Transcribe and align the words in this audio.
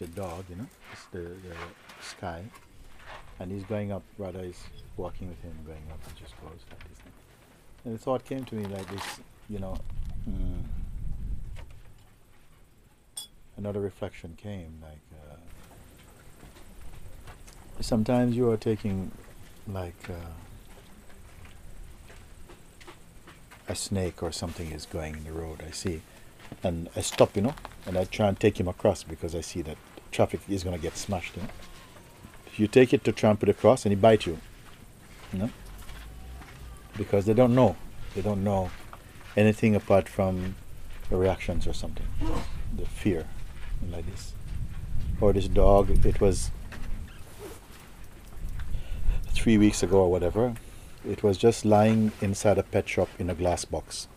the 0.00 0.06
dog, 0.08 0.44
you 0.48 0.56
know, 0.56 0.66
it's 0.92 1.04
the, 1.12 1.18
the 1.18 1.54
sky, 2.02 2.42
and 3.38 3.52
he's 3.52 3.64
going 3.64 3.92
up. 3.92 4.02
Brother 4.16 4.40
is 4.40 4.58
walking 4.96 5.28
with 5.28 5.40
him, 5.42 5.52
going 5.66 5.84
up, 5.92 6.00
and 6.08 6.16
just 6.16 6.34
goes 6.40 6.64
like 6.70 6.80
this. 6.88 6.98
And 7.84 7.94
the 7.94 7.98
thought 7.98 8.24
came 8.24 8.44
to 8.44 8.54
me 8.54 8.64
like 8.64 8.90
this, 8.90 9.20
you 9.48 9.58
know. 9.58 9.76
Mm, 10.28 10.64
another 13.56 13.80
reflection 13.80 14.36
came 14.36 14.82
like. 14.82 14.98
Uh, 15.12 15.36
sometimes 17.80 18.36
you 18.36 18.50
are 18.50 18.56
taking, 18.56 19.12
like. 19.68 20.08
Uh, 20.08 20.14
a 23.70 23.74
snake 23.76 24.20
or 24.20 24.32
something 24.32 24.72
is 24.72 24.84
going 24.84 25.14
in 25.14 25.22
the 25.24 25.30
road. 25.32 25.62
I 25.66 25.70
see, 25.70 26.02
and 26.64 26.88
I 26.96 27.02
stop, 27.02 27.36
you 27.36 27.42
know, 27.42 27.54
and 27.86 27.96
I 27.96 28.04
try 28.04 28.26
and 28.26 28.38
take 28.38 28.58
him 28.58 28.66
across 28.66 29.04
because 29.04 29.32
I 29.36 29.42
see 29.42 29.62
that 29.62 29.76
traffic 30.10 30.40
is 30.48 30.64
going 30.64 30.76
to 30.76 30.82
get 30.82 30.96
smashed. 30.96 31.36
You 31.36 31.42
if 32.46 32.58
you 32.58 32.66
take 32.66 32.92
it 32.92 33.04
to 33.04 33.12
trample 33.12 33.48
across 33.48 33.84
and 33.84 33.92
it 33.92 34.00
bite 34.00 34.26
you, 34.26 34.38
you 35.32 35.38
know, 35.38 35.50
because 36.96 37.26
they 37.26 37.34
don't 37.34 37.54
know, 37.54 37.76
they 38.14 38.22
don't 38.22 38.42
know 38.42 38.70
anything 39.36 39.76
apart 39.76 40.08
from 40.08 40.56
the 41.08 41.16
reactions 41.16 41.66
or 41.66 41.72
something, 41.72 42.06
the 42.76 42.86
fear, 42.86 43.26
like 43.90 44.06
this. 44.06 44.32
Or 45.20 45.32
this 45.32 45.48
dog, 45.48 46.04
it 46.04 46.20
was 46.20 46.50
three 49.28 49.56
weeks 49.56 49.82
ago 49.82 49.98
or 49.98 50.10
whatever. 50.10 50.54
It 51.08 51.22
was 51.22 51.38
just 51.38 51.64
lying 51.64 52.12
inside 52.20 52.58
a 52.58 52.62
pet 52.62 52.88
shop 52.88 53.08
in 53.18 53.30
a 53.30 53.34
glass 53.34 53.64
box, 53.64 54.08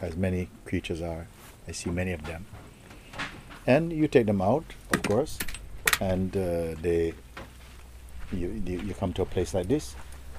as 0.00 0.16
many 0.16 0.48
creatures 0.64 1.02
are. 1.02 1.26
I 1.68 1.72
see 1.72 1.90
many 1.90 2.12
of 2.12 2.24
them. 2.24 2.46
And 3.66 3.92
you 3.92 4.08
take 4.08 4.26
them 4.26 4.40
out, 4.40 4.64
of 4.92 5.02
course, 5.02 5.38
and 6.00 6.36
uh, 6.36 6.74
they 6.80 7.14
you, 8.32 8.62
you 8.64 8.80
you 8.80 8.94
come 8.94 9.12
to 9.14 9.22
a 9.22 9.26
place 9.26 9.54
like 9.54 9.66
this, 9.68 9.96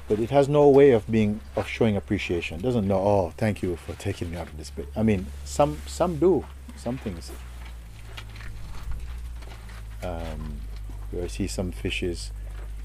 but 0.08 0.20
it 0.20 0.30
has 0.30 0.48
no 0.48 0.70
way 0.70 0.92
of 0.92 1.10
being 1.12 1.42
of 1.56 1.68
showing 1.68 1.98
appreciation. 1.98 2.60
It 2.60 2.64
doesn't 2.64 2.88
know. 2.88 3.00
Oh, 3.00 3.34
thank 3.38 3.62
you 3.62 3.76
for 3.76 3.94
taking 3.94 4.32
me 4.32 4.38
out 4.38 4.48
of 4.48 4.58
this 4.58 4.70
place. 4.70 4.88
I 4.96 5.04
mean, 5.04 5.28
some 5.44 5.82
some 5.86 6.18
do 6.18 6.46
some 6.78 6.98
things. 6.98 7.32
Um, 10.04 10.62
I 11.22 11.28
see 11.28 11.48
some 11.48 11.72
fishes 11.72 12.32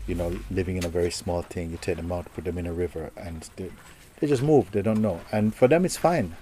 you 0.06 0.14
know, 0.14 0.38
living 0.50 0.76
in 0.76 0.84
a 0.84 0.88
very 0.88 1.10
small 1.10 1.42
thing. 1.42 1.70
You 1.70 1.78
take 1.80 1.97
them 1.97 2.10
out, 2.10 2.32
put 2.34 2.44
them 2.44 2.59
in 2.59 2.66
a 2.66 2.72
river, 2.72 3.12
and 3.16 3.48
they, 3.56 3.70
they 4.19 4.26
just 4.26 4.42
move. 4.42 4.70
They 4.72 4.82
don't 4.82 5.00
know, 5.00 5.20
and 5.30 5.54
for 5.54 5.69
them 5.69 5.84
it's 5.84 5.97
fine, 5.97 6.36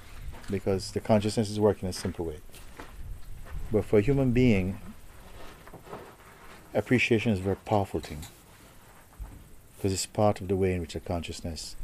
because 0.51 0.93
the 0.93 1.01
consciousness 1.01 1.51
is 1.51 1.61
working 1.61 1.87
in 1.87 1.91
a 1.91 1.93
simple 1.93 2.25
way. 2.25 2.39
But 3.73 3.85
for 3.85 3.99
a 3.99 4.03
human 4.03 4.33
being, 4.33 4.79
appreciation 6.75 7.33
is 7.33 7.39
a 7.39 7.43
very 7.43 7.57
powerful 7.57 8.01
thing, 8.01 8.27
because 9.77 9.93
it's 9.93 10.07
part 10.07 10.41
of 10.41 10.49
the 10.49 10.57
way 10.57 10.75
in 10.75 10.81
which 10.81 10.95
the 10.95 11.01
consciousness 11.01 11.77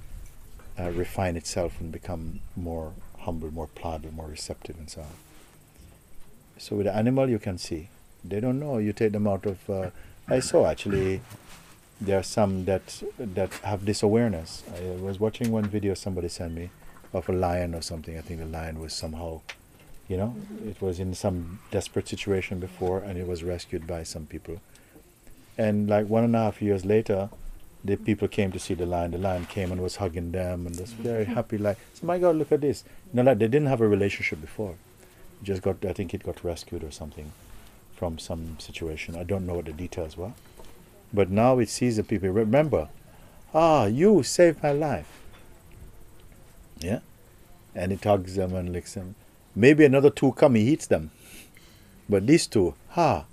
uh, 0.79 0.91
refine 0.91 1.37
itself 1.37 1.81
and 1.81 1.93
become 1.93 2.41
more 2.57 2.93
humble, 3.21 3.51
more 3.53 3.69
pliable, 3.69 4.13
more 4.13 4.27
receptive, 4.27 4.77
and 4.79 4.91
so 4.91 5.03
on. 5.03 5.07
So 6.59 6.77
with 6.77 6.87
the 6.87 6.95
animal, 6.95 7.29
you 7.29 7.39
can 7.39 7.59
see 7.59 7.89
they 8.25 8.41
don't 8.41 8.59
know. 8.59 8.79
You 8.79 8.93
take 8.93 9.13
them 9.13 9.27
out 9.27 9.47
of. 9.47 9.71
Uh, 9.71 9.91
I 10.29 10.41
saw 10.41 10.67
actually 10.67 11.21
there 12.01 12.19
are 12.19 12.25
some 12.25 12.65
that 12.65 13.03
that 13.19 13.53
have 13.63 13.85
this 13.85 14.03
awareness. 14.03 14.65
I 14.75 15.01
was 15.01 15.21
watching 15.21 15.53
one 15.53 15.67
video 15.67 15.95
somebody 15.95 16.29
sent 16.29 16.55
me 16.55 16.71
of 17.13 17.29
a 17.29 17.33
lion 17.33 17.75
or 17.75 17.83
something. 17.83 18.19
I 18.19 18.23
think 18.23 18.41
the 18.41 18.47
lion 18.47 18.81
was 18.81 18.93
somehow, 18.93 19.43
you 20.09 20.17
know, 20.17 20.37
it 20.65 20.81
was 20.81 21.01
in 21.01 21.15
some 21.15 21.59
desperate 21.71 22.09
situation 22.09 22.61
before 22.61 23.01
and 23.01 23.19
it 23.19 23.27
was 23.27 23.43
rescued 23.43 23.87
by 23.87 24.03
some 24.03 24.27
people. 24.27 24.61
And 25.59 25.89
like 25.89 26.09
one 26.09 26.25
and 26.25 26.37
a 26.37 26.41
half 26.41 26.63
years 26.63 26.85
later, 26.85 27.31
the 27.85 27.97
people 27.97 28.29
came 28.29 28.53
to 28.53 28.59
see 28.59 28.75
the 28.75 28.87
lion. 28.87 29.13
The 29.13 29.19
lion 29.19 29.47
came 29.47 29.73
and 29.73 29.81
was 29.81 29.97
hugging 29.97 30.33
them 30.33 30.67
and 30.67 30.79
was 30.79 30.93
very 30.93 31.25
happy. 31.25 31.59
Like, 31.59 31.79
so 31.95 32.07
my 32.07 32.19
God, 32.19 32.37
look 32.37 32.53
at 32.53 32.61
this. 32.61 32.85
You 33.13 33.17
know, 33.17 33.31
like 33.31 33.39
they 33.39 33.49
didn't 33.49 33.69
have 33.69 33.81
a 33.81 33.89
relationship 33.89 34.41
before. 34.41 34.75
Just 35.43 35.63
got, 35.63 35.85
I 35.85 35.93
think 35.93 36.15
it 36.15 36.23
got 36.23 36.45
rescued 36.45 36.83
or 36.85 36.91
something 36.91 37.33
from 37.95 38.19
some 38.19 38.59
situation. 38.59 39.17
I 39.17 39.25
don't 39.25 39.47
know 39.47 39.55
what 39.55 39.65
the 39.65 39.73
details 39.73 40.17
were. 40.17 40.33
But 41.13 41.31
now 41.31 41.59
it 41.59 41.69
sees 41.69 41.97
the 41.97 42.05
people. 42.05 42.29
Remember, 42.29 42.89
ah, 43.55 43.87
you 43.87 44.23
saved 44.23 44.63
my 44.63 44.73
life. 44.73 45.21
Yeah? 46.79 47.01
And 47.75 47.93
it 47.93 48.05
hugs 48.05 48.35
them 48.35 48.55
and 48.55 48.73
licks 48.73 48.95
them. 48.95 49.15
Maybe 49.59 49.87
another 49.87 50.11
two 50.11 50.33
come, 50.33 50.55
he 50.55 50.71
eats 50.71 50.87
them. 50.87 51.11
But 52.09 52.27
these 52.27 52.47
two, 52.47 52.75
ha, 52.91 53.25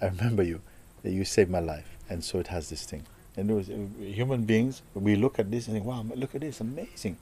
I 0.00 0.06
remember 0.06 0.42
you. 0.42 0.60
You 1.02 1.24
saved 1.24 1.50
my 1.50 1.60
life. 1.60 1.88
And 2.08 2.22
so 2.22 2.38
it 2.38 2.48
has 2.48 2.68
this 2.68 2.84
thing. 2.84 3.04
And 3.36 3.48
those 3.48 3.70
uh, 3.70 3.74
human 3.98 4.44
beings, 4.44 4.82
we 4.94 5.16
look 5.16 5.38
at 5.38 5.50
this 5.50 5.66
and 5.66 5.74
think, 5.74 5.86
wow, 5.86 6.04
look 6.14 6.34
at 6.34 6.42
this, 6.42 6.60
amazing. 6.60 7.16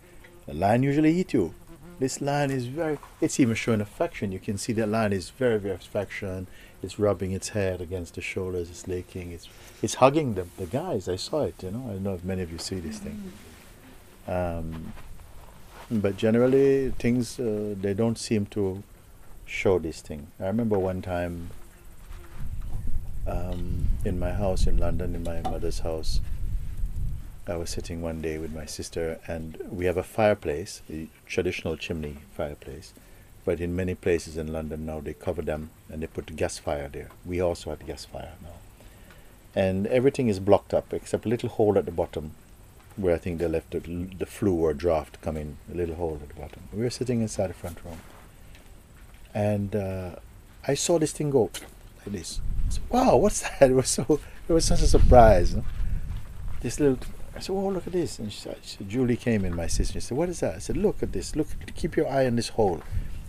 A 0.48 0.54
lion 0.54 0.82
usually 0.82 1.16
eat 1.16 1.32
you. 1.32 1.54
This 2.00 2.20
lion 2.20 2.50
is 2.50 2.66
very, 2.66 2.98
it's 3.20 3.38
even 3.38 3.54
showing 3.54 3.80
affection. 3.80 4.32
You 4.32 4.40
can 4.40 4.58
see 4.58 4.72
that 4.72 4.88
lion 4.88 5.12
is 5.12 5.30
very, 5.30 5.58
very 5.58 5.76
affection. 5.76 6.48
It's 6.82 6.98
rubbing 6.98 7.30
its 7.30 7.50
head 7.50 7.80
against 7.80 8.16
the 8.16 8.20
shoulders. 8.20 8.68
It's 8.68 8.88
licking. 8.88 9.30
It's 9.30 9.48
it's 9.82 9.94
hugging 9.94 10.34
the 10.34 10.46
the 10.58 10.66
guys. 10.66 11.08
I 11.08 11.14
saw 11.14 11.44
it. 11.44 11.54
You 11.62 11.70
know. 11.70 11.84
I 11.88 11.92
don't 11.92 12.02
know 12.02 12.14
if 12.14 12.24
many 12.24 12.42
of 12.42 12.50
you 12.50 12.58
see 12.58 12.80
this 12.80 12.98
thing. 12.98 13.32
Um, 14.26 14.92
but 16.00 16.16
generally, 16.16 16.90
things 16.98 17.38
uh, 17.38 17.74
they 17.80 17.94
don't 17.94 18.18
seem 18.18 18.46
to 18.46 18.82
show 19.44 19.78
this 19.78 20.00
thing. 20.00 20.28
I 20.40 20.46
remember 20.46 20.78
one 20.78 21.02
time 21.02 21.50
um, 23.26 23.88
in 24.04 24.18
my 24.18 24.32
house 24.32 24.66
in 24.66 24.78
London, 24.78 25.14
in 25.14 25.22
my 25.22 25.40
mother's 25.42 25.80
house. 25.80 26.20
I 27.46 27.56
was 27.56 27.70
sitting 27.70 28.00
one 28.02 28.22
day 28.22 28.38
with 28.38 28.52
my 28.52 28.66
sister, 28.66 29.18
and 29.26 29.58
we 29.68 29.86
have 29.86 29.96
a 29.96 30.04
fireplace, 30.04 30.80
a 30.88 31.08
traditional 31.26 31.76
chimney 31.76 32.18
fireplace 32.36 32.92
but 33.44 33.60
in 33.60 33.74
many 33.74 33.94
places 33.94 34.36
in 34.36 34.52
London 34.52 34.86
now, 34.86 35.00
they 35.00 35.14
cover 35.14 35.42
them 35.42 35.70
and 35.90 36.02
they 36.02 36.06
put 36.06 36.34
gas 36.36 36.58
fire 36.58 36.88
there. 36.88 37.10
We 37.24 37.40
also 37.40 37.70
had 37.70 37.86
gas 37.86 38.04
fire 38.04 38.32
now. 38.42 38.54
And 39.54 39.86
everything 39.88 40.28
is 40.28 40.38
blocked 40.38 40.72
up 40.72 40.92
except 40.94 41.26
a 41.26 41.28
little 41.28 41.48
hole 41.48 41.76
at 41.76 41.84
the 41.84 41.90
bottom 41.90 42.32
where 42.96 43.14
I 43.14 43.18
think 43.18 43.38
they 43.38 43.48
left 43.48 43.70
the, 43.70 43.80
the 43.80 44.26
flue 44.26 44.54
or 44.54 44.74
draft 44.74 45.20
come 45.20 45.36
in, 45.36 45.56
a 45.72 45.76
little 45.76 45.94
hole 45.94 46.18
at 46.22 46.28
the 46.28 46.34
bottom. 46.34 46.62
We 46.72 46.82
were 46.82 46.90
sitting 46.90 47.20
inside 47.20 47.50
the 47.50 47.54
front 47.54 47.78
room. 47.84 48.00
And 49.34 49.74
uh, 49.74 50.16
I 50.66 50.74
saw 50.74 50.98
this 50.98 51.12
thing 51.12 51.30
go 51.30 51.50
like 51.98 52.12
this. 52.12 52.40
Said, 52.68 52.82
wow, 52.90 53.16
what's 53.16 53.40
that? 53.58 53.70
It 53.70 53.74
was 53.74 53.88
so, 53.88 54.20
it 54.48 54.52
was 54.52 54.64
such 54.64 54.82
a 54.82 54.86
surprise. 54.86 55.56
This 56.60 56.78
little, 56.78 56.98
I 57.34 57.40
said, 57.40 57.52
oh, 57.52 57.68
look 57.68 57.86
at 57.86 57.92
this. 57.92 58.18
And 58.18 58.32
she 58.32 58.40
said, 58.40 58.58
she 58.62 58.76
said, 58.76 58.88
Julie 58.88 59.16
came 59.16 59.44
in, 59.44 59.56
my 59.56 59.66
sister. 59.66 59.94
She 59.94 60.00
said, 60.00 60.18
what 60.18 60.28
is 60.28 60.40
that? 60.40 60.56
I 60.56 60.58
said, 60.58 60.76
look 60.76 61.02
at 61.02 61.12
this. 61.12 61.34
Look, 61.34 61.48
keep 61.74 61.96
your 61.96 62.08
eye 62.08 62.26
on 62.26 62.36
this 62.36 62.50
hole 62.50 62.82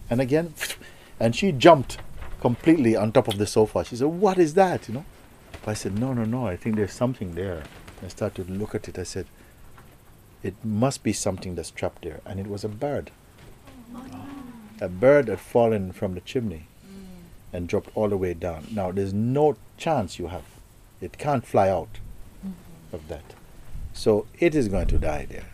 and 0.10 0.21
again, 0.21 0.54
and 1.19 1.36
she 1.36 1.51
jumped 1.51 1.98
completely 2.39 2.95
on 2.95 3.12
top 3.12 3.27
of 3.27 3.38
the 3.38 3.48
sofa. 3.48 3.83
She 3.86 3.95
said, 3.95 4.07
"What 4.07 4.38
is 4.38 4.54
that?" 4.56 4.88
You 4.88 4.95
know. 4.95 5.06
But 5.63 5.71
I 5.71 5.74
said, 5.74 5.98
"No, 5.98 6.13
no, 6.13 6.25
no. 6.25 6.48
I 6.48 6.57
think 6.57 6.75
there's 6.75 6.94
something 6.94 7.36
there." 7.36 7.63
I 8.04 8.10
started 8.10 8.48
to 8.48 8.54
look 8.54 8.75
at 8.75 8.88
it. 8.89 9.00
I 9.00 9.04
said, 9.04 9.27
"It 10.44 10.56
must 10.63 11.04
be 11.04 11.13
something 11.13 11.56
that's 11.56 11.72
trapped 11.72 12.04
there," 12.04 12.22
and 12.25 12.40
it 12.40 12.48
was 12.48 12.63
a 12.63 12.69
bird. 12.69 13.12
A 14.81 14.90
bird 14.90 15.28
had 15.30 15.40
fallen 15.40 15.92
from 15.94 16.13
the 16.13 16.22
chimney 16.22 16.68
and 17.54 17.68
dropped 17.68 17.90
all 17.95 18.10
the 18.10 18.18
way 18.18 18.34
down. 18.34 18.68
Now 18.72 18.92
there's 18.92 19.13
no 19.13 19.56
chance 19.78 20.19
you 20.19 20.28
have. 20.28 20.45
It 21.00 21.18
can't 21.18 21.45
fly 21.45 21.69
out 21.69 22.00
of 22.92 23.07
that. 23.07 23.36
So 23.94 24.25
it 24.40 24.56
is 24.56 24.68
going 24.68 24.88
to 24.88 24.98
die 24.98 25.25
there. 25.30 25.45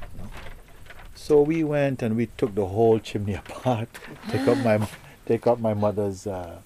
So 1.13 1.41
we 1.41 1.63
went 1.63 2.01
and 2.01 2.15
we 2.15 2.27
took 2.37 2.55
the 2.55 2.67
whole 2.67 2.99
chimney 2.99 3.33
apart, 3.45 3.89
take 4.29 4.47
up 4.47 4.57
my 4.59 4.87
take 5.27 5.45
out 5.45 5.59
my 5.59 5.73
mother's 5.73 6.25
uh, 6.25 6.59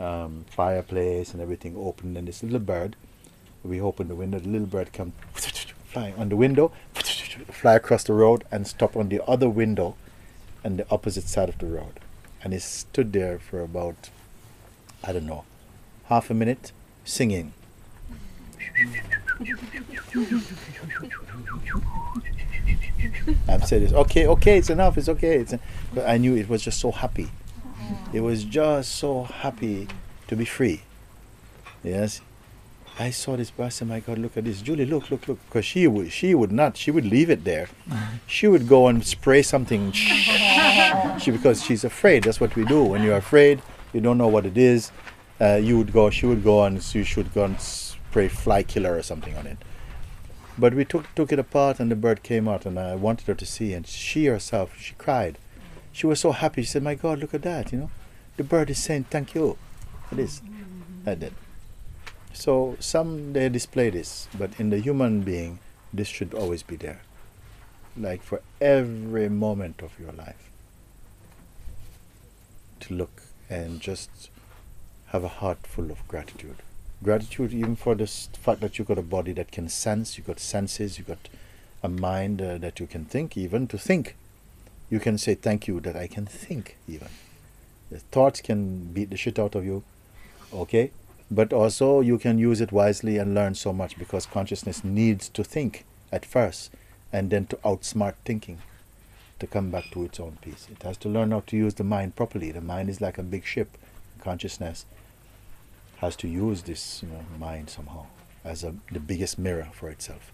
um, 0.00 0.44
fireplace 0.48 1.32
and 1.32 1.40
everything, 1.40 1.76
opened 1.76 2.16
and 2.16 2.26
this 2.26 2.42
little 2.42 2.58
bird, 2.58 2.96
we 3.62 3.80
opened 3.80 4.10
the 4.10 4.14
window, 4.14 4.38
the 4.38 4.48
little 4.48 4.66
bird 4.66 4.92
come 4.92 5.12
flying 5.94 6.14
on 6.16 6.28
the 6.28 6.36
window, 6.36 6.72
fly 7.50 7.74
across 7.74 8.02
the 8.04 8.12
road 8.12 8.44
and 8.50 8.66
stop 8.66 8.96
on 8.96 9.08
the 9.08 9.24
other 9.26 9.48
window 9.48 9.94
on 10.64 10.76
the 10.76 10.86
opposite 10.90 11.28
side 11.28 11.48
of 11.48 11.58
the 11.58 11.66
road. 11.66 12.00
And 12.42 12.52
he 12.52 12.58
stood 12.58 13.12
there 13.12 13.38
for 13.38 13.60
about, 13.60 14.10
I 15.04 15.12
don't 15.12 15.26
know, 15.26 15.44
half 16.06 16.30
a 16.30 16.34
minute 16.34 16.72
singing. 17.04 17.54
I'm 23.48 23.62
serious. 23.62 23.92
Okay, 23.92 24.26
okay, 24.26 24.58
it's 24.58 24.70
enough. 24.70 24.98
It's 24.98 25.08
okay. 25.08 25.36
It's 25.38 25.54
but 25.94 26.08
I 26.08 26.16
knew 26.16 26.34
it 26.34 26.48
was 26.48 26.62
just 26.62 26.80
so 26.80 26.90
happy. 26.90 27.30
It 28.12 28.20
was 28.20 28.44
just 28.44 28.96
so 28.96 29.24
happy 29.24 29.88
to 30.28 30.36
be 30.36 30.44
free. 30.44 30.82
Yes, 31.82 32.20
I 32.98 33.10
saw 33.10 33.36
this. 33.36 33.52
I 33.58 33.68
said, 33.70 33.88
"My 33.88 34.00
God, 34.00 34.18
look 34.18 34.36
at 34.36 34.44
this, 34.44 34.62
Julie! 34.62 34.86
Look, 34.86 35.10
look, 35.10 35.26
look!" 35.26 35.38
Because 35.46 35.64
she 35.64 35.86
would, 35.88 36.12
she 36.12 36.34
would 36.34 36.52
not. 36.52 36.76
She 36.76 36.92
would 36.92 37.04
leave 37.04 37.28
it 37.28 37.44
there. 37.44 37.68
She 38.26 38.46
would 38.46 38.68
go 38.68 38.86
and 38.86 39.04
spray 39.04 39.42
something. 39.42 39.90
she 41.18 41.30
because 41.32 41.64
she's 41.64 41.82
afraid. 41.82 42.22
That's 42.22 42.40
what 42.40 42.54
we 42.54 42.64
do. 42.64 42.84
When 42.84 43.02
you're 43.02 43.16
afraid, 43.16 43.62
you 43.92 44.00
don't 44.00 44.18
know 44.18 44.28
what 44.28 44.46
it 44.46 44.56
is. 44.56 44.92
Uh, 45.40 45.56
you 45.56 45.76
would 45.76 45.92
go. 45.92 46.08
She 46.10 46.26
would 46.26 46.44
go 46.44 46.64
and 46.64 46.94
you 46.94 47.02
should 47.02 47.34
go 47.34 47.44
and 47.44 47.60
spray 47.60 48.28
fly 48.28 48.62
killer 48.62 48.96
or 48.96 49.02
something 49.02 49.36
on 49.36 49.46
it. 49.48 49.58
But 50.56 50.74
we 50.74 50.84
took 50.84 51.12
took 51.16 51.32
it 51.32 51.38
apart, 51.40 51.80
and 51.80 51.90
the 51.90 51.96
bird 51.96 52.22
came 52.22 52.46
out, 52.46 52.64
and 52.64 52.78
I 52.78 52.94
wanted 52.94 53.26
her 53.26 53.34
to 53.34 53.46
see, 53.46 53.72
and 53.72 53.84
she 53.86 54.26
herself, 54.26 54.78
she 54.78 54.94
cried. 54.94 55.38
She 55.90 56.06
was 56.06 56.20
so 56.20 56.30
happy. 56.30 56.62
She 56.62 56.68
said, 56.68 56.84
"My 56.84 56.94
God, 56.94 57.18
look 57.18 57.34
at 57.34 57.42
that! 57.42 57.72
You 57.72 57.78
know, 57.78 57.90
the 58.36 58.44
bird 58.44 58.70
is 58.70 58.78
saying 58.78 59.06
thank 59.10 59.34
you." 59.34 59.58
It 60.12 60.20
is. 60.20 60.42
I 61.04 61.16
did. 61.16 61.34
So 62.34 62.76
some 62.80 63.32
they 63.32 63.48
display 63.48 63.90
this, 63.90 64.28
but 64.36 64.58
in 64.58 64.70
the 64.70 64.80
human 64.80 65.20
being, 65.20 65.60
this 65.92 66.08
should 66.08 66.34
always 66.34 66.62
be 66.62 66.76
there. 66.76 67.00
Like 67.96 68.22
for 68.22 68.42
every 68.60 69.28
moment 69.28 69.80
of 69.82 69.98
your 69.98 70.12
life. 70.12 70.50
To 72.80 72.94
look 72.94 73.22
and 73.48 73.80
just 73.80 74.30
have 75.06 75.22
a 75.22 75.28
heart 75.28 75.64
full 75.64 75.92
of 75.92 76.06
gratitude. 76.08 76.56
Gratitude 77.02 77.54
even 77.54 77.76
for 77.76 77.94
the 77.94 78.06
fact 78.06 78.60
that 78.60 78.78
you've 78.78 78.88
got 78.88 78.98
a 78.98 79.02
body 79.02 79.32
that 79.32 79.52
can 79.52 79.68
sense, 79.68 80.18
You've 80.18 80.26
got 80.26 80.40
senses, 80.40 80.98
You've 80.98 81.06
got 81.06 81.28
a 81.84 81.88
mind 81.88 82.42
uh, 82.42 82.58
that 82.58 82.80
you 82.80 82.86
can 82.86 83.04
think, 83.04 83.36
even 83.36 83.68
to 83.68 83.78
think. 83.78 84.16
You 84.90 84.98
can 84.98 85.18
say 85.18 85.34
thank 85.34 85.68
you 85.68 85.80
that 85.80 85.96
I 85.96 86.08
can 86.08 86.26
think 86.26 86.76
even. 86.88 87.08
The 87.90 88.00
thoughts 88.00 88.40
can 88.40 88.92
beat 88.92 89.10
the 89.10 89.16
shit 89.16 89.38
out 89.38 89.54
of 89.54 89.64
you, 89.64 89.84
okay? 90.52 90.90
But 91.30 91.52
also 91.52 92.00
you 92.00 92.18
can 92.18 92.38
use 92.38 92.60
it 92.60 92.72
wisely 92.72 93.18
and 93.18 93.34
learn 93.34 93.54
so 93.54 93.72
much 93.72 93.98
because 93.98 94.26
consciousness 94.26 94.84
needs 94.84 95.28
to 95.30 95.42
think 95.42 95.84
at 96.12 96.24
first 96.24 96.70
and 97.12 97.30
then 97.30 97.46
to 97.46 97.56
outsmart 97.56 98.14
thinking 98.24 98.58
to 99.38 99.46
come 99.46 99.70
back 99.70 99.90
to 99.92 100.04
its 100.04 100.20
own 100.20 100.38
peace. 100.40 100.68
It 100.70 100.82
has 100.82 100.96
to 100.98 101.08
learn 101.08 101.30
how 101.30 101.40
to 101.46 101.56
use 101.56 101.74
the 101.74 101.84
mind 101.84 102.16
properly. 102.16 102.50
The 102.50 102.60
mind 102.60 102.88
is 102.88 103.00
like 103.00 103.18
a 103.18 103.22
big 103.22 103.44
ship. 103.44 103.76
Consciousness 104.20 104.84
has 105.98 106.16
to 106.16 106.28
use 106.28 106.62
this 106.62 107.02
you 107.02 107.08
know, 107.08 107.24
mind 107.38 107.70
somehow 107.70 108.06
as 108.44 108.62
a, 108.62 108.74
the 108.92 109.00
biggest 109.00 109.38
mirror 109.38 109.68
for 109.72 109.88
itself. 109.88 110.30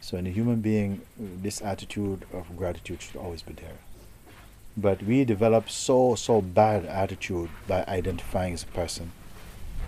So 0.00 0.16
in 0.16 0.26
a 0.26 0.30
human 0.30 0.60
being, 0.60 1.02
this 1.18 1.60
attitude 1.60 2.24
of 2.32 2.56
gratitude 2.56 3.02
should 3.02 3.16
always 3.16 3.42
be 3.42 3.54
there. 3.54 3.78
But 4.76 5.02
we 5.02 5.24
develop 5.24 5.68
so 5.68 6.14
so 6.14 6.40
bad 6.40 6.84
attitude 6.84 7.50
by 7.66 7.84
identifying 7.88 8.54
as 8.54 8.62
a 8.62 8.66
person 8.66 9.10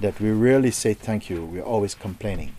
that 0.01 0.21
we 0.21 0.31
rarely 0.31 0.71
say 0.71 0.95
thank 0.95 1.29
you. 1.29 1.45
We're 1.45 1.63
always 1.63 1.95
complaining. 1.95 2.55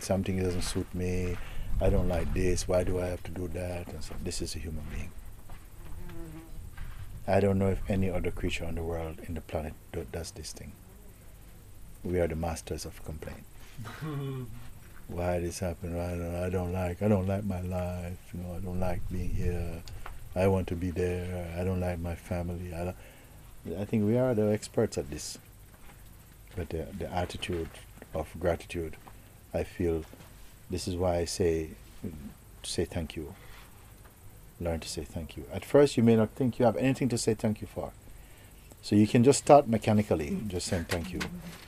Something 0.00 0.42
doesn't 0.42 0.62
suit 0.62 0.92
me. 0.94 1.36
I 1.80 1.90
don't 1.90 2.08
like 2.08 2.32
this. 2.32 2.66
Why 2.66 2.84
do 2.84 3.00
I 3.00 3.06
have 3.06 3.22
to 3.24 3.30
do 3.30 3.48
that? 3.48 3.88
And 3.88 4.02
so 4.02 4.14
this 4.22 4.40
is 4.40 4.54
a 4.54 4.58
human 4.58 4.84
being. 4.94 5.10
I 7.28 7.40
don't 7.40 7.58
know 7.58 7.68
if 7.68 7.80
any 7.90 8.08
other 8.08 8.30
creature 8.30 8.64
on 8.64 8.76
the 8.76 8.82
world 8.82 9.18
in 9.26 9.34
the 9.34 9.40
planet 9.40 9.74
do, 9.92 10.06
does 10.12 10.30
this 10.30 10.52
thing. 10.52 10.72
We 12.04 12.20
are 12.20 12.28
the 12.28 12.36
masters 12.36 12.84
of 12.84 13.04
complaint. 13.04 13.44
Why 15.08 15.40
this 15.40 15.58
happened? 15.58 16.00
I 16.00 16.10
don't, 16.16 16.34
I 16.34 16.50
don't 16.50 16.72
like. 16.72 17.02
I 17.02 17.08
don't 17.08 17.26
like 17.26 17.44
my 17.44 17.60
life. 17.60 18.18
You 18.32 18.40
know, 18.40 18.54
I 18.56 18.58
don't 18.60 18.80
like 18.80 19.00
being 19.10 19.30
here. 19.30 19.82
I 20.34 20.46
want 20.46 20.68
to 20.68 20.76
be 20.76 20.90
there. 20.90 21.52
I 21.58 21.64
don't 21.64 21.80
like 21.80 21.98
my 21.98 22.14
family. 22.14 22.72
I, 22.72 22.84
don't, 22.84 22.96
I 23.80 23.84
think 23.84 24.04
we 24.06 24.16
are 24.18 24.34
the 24.34 24.52
experts 24.52 24.96
at 24.96 25.10
this. 25.10 25.38
But 26.56 26.70
the, 26.70 26.86
the 26.98 27.12
attitude 27.12 27.68
of 28.14 28.28
gratitude, 28.40 28.96
I 29.52 29.62
feel, 29.62 30.04
this 30.70 30.88
is 30.88 30.96
why 30.96 31.18
I 31.18 31.24
say, 31.26 31.70
say 32.62 32.84
thank 32.84 33.14
you. 33.14 33.34
Learn 34.58 34.80
to 34.80 34.88
say 34.88 35.04
thank 35.04 35.36
you. 35.36 35.44
At 35.52 35.64
first, 35.64 35.96
you 35.96 36.02
may 36.02 36.16
not 36.16 36.30
think 36.30 36.58
you 36.58 36.64
have 36.64 36.76
anything 36.76 37.10
to 37.10 37.18
say 37.18 37.34
thank 37.34 37.60
you 37.60 37.66
for. 37.66 37.92
So 38.80 38.96
you 38.96 39.06
can 39.06 39.22
just 39.22 39.40
start 39.40 39.68
mechanically, 39.68 40.38
just 40.46 40.68
saying 40.68 40.86
thank 40.88 41.12
you. 41.12 41.20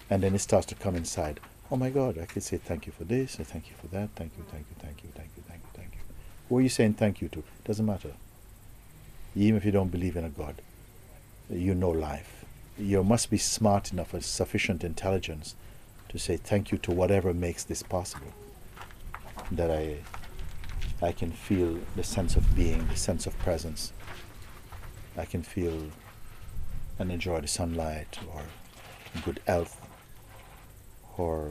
And 0.09 0.23
then 0.23 0.35
it 0.35 0.39
starts 0.39 0.67
to 0.67 0.75
come 0.75 0.97
inside. 0.97 1.41
Oh 1.71 1.77
my 1.77 1.91
God, 1.91 2.17
I 2.17 2.25
could 2.25 2.43
say 2.43 2.57
thank 2.57 2.87
you 2.87 2.93
for 2.93 3.05
this, 3.05 3.37
and 3.37 3.47
thank 3.47 3.69
you 3.69 3.77
for 3.77 3.89
that, 3.89 4.09
thank 4.17 4.33
you, 4.39 4.45
thank 4.51 4.65
you, 4.71 4.77
thank 4.79 5.03
you, 5.03 5.11
thank 5.15 5.29
you, 5.37 5.43
thank 5.47 5.61
you, 5.61 5.69
thank 5.75 5.93
you. 5.93 6.01
Who 6.49 6.59
are 6.59 6.61
you 6.63 6.71
saying 6.71 6.95
thank 6.95 7.21
you 7.21 7.29
to? 7.29 7.43
Doesn't 7.65 7.85
matter. 7.85 8.13
Even 9.37 9.57
if 9.57 9.67
you 9.67 9.73
don't 9.73 9.91
believe 9.91 10.17
in 10.17 10.25
a 10.25 10.31
God, 10.31 10.63
you 11.51 11.75
know 11.75 11.91
life. 11.91 12.38
You 12.79 13.03
must 13.03 13.29
be 13.29 13.39
smart 13.39 13.93
enough 13.93 14.13
with 14.13 14.25
sufficient 14.25 14.85
intelligence 14.85 15.57
to 16.11 16.19
say 16.19 16.37
thank 16.37 16.71
you 16.71 16.79
to 16.79 16.93
whatever 16.93 17.35
makes 17.35 17.65
this 17.65 17.83
possible. 17.83 18.33
That 19.51 19.71
I 19.71 19.97
I 21.01 21.13
can 21.13 21.31
feel 21.33 21.79
the 21.97 22.05
sense 22.05 22.37
of 22.37 22.57
being, 22.57 22.87
the 22.89 22.97
sense 22.97 23.27
of 23.27 23.39
presence. 23.39 23.93
I 25.17 25.25
can 25.25 25.43
feel 25.43 25.91
and 26.99 27.11
enjoy 27.11 27.41
the 27.41 27.49
sunlight 27.49 28.19
or 28.33 28.43
good 29.25 29.41
health 29.47 29.81
or 31.17 31.51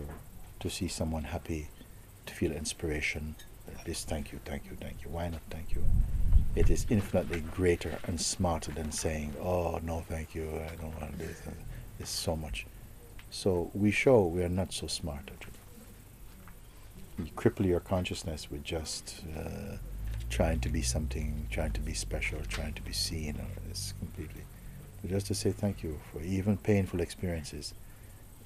to 0.60 0.70
see 0.70 0.88
someone 0.88 1.24
happy, 1.24 1.68
to 2.26 2.34
feel 2.34 2.52
inspiration. 2.52 3.36
This 3.86 4.04
thank 4.04 4.32
you, 4.32 4.40
thank 4.46 4.66
you, 4.66 4.78
thank 4.80 5.04
you. 5.04 5.10
Why 5.10 5.30
not 5.30 5.42
thank 5.50 5.74
you? 5.74 5.84
It 6.58 6.72
is 6.72 6.88
infinitely 6.90 7.42
greater 7.42 8.00
and 8.06 8.20
smarter 8.20 8.72
than 8.72 8.92
saying, 8.92 9.36
oh, 9.40 9.80
no, 9.84 10.04
thank 10.10 10.34
you, 10.34 10.50
I 10.50 10.74
don't 10.82 11.00
want 11.00 11.16
this. 11.20 11.40
It's 12.00 12.10
so 12.10 12.36
much. 12.36 12.66
So 13.30 13.70
we 13.76 13.92
show 13.92 14.26
we 14.26 14.42
are 14.42 14.50
not 14.50 14.74
so 14.74 14.88
smart. 14.88 15.30
You 17.20 17.26
cripple 17.36 17.68
your 17.68 17.80
consciousness 17.80 18.50
with 18.50 18.64
just 18.64 19.22
uh, 19.38 19.78
trying 20.32 20.60
to 20.62 20.70
be 20.70 20.82
something, 20.82 21.46
trying 21.52 21.74
to 21.74 21.80
be 21.80 21.94
special, 21.94 22.40
trying 22.50 22.74
to 22.74 22.82
be 22.82 22.92
seen. 22.92 23.40
It's 23.70 23.94
completely. 24.00 24.42
But 25.02 25.12
just 25.12 25.28
to 25.28 25.36
say 25.36 25.52
thank 25.52 25.84
you 25.84 26.00
for 26.12 26.22
even 26.24 26.58
painful 26.58 27.02
experiences. 27.02 27.76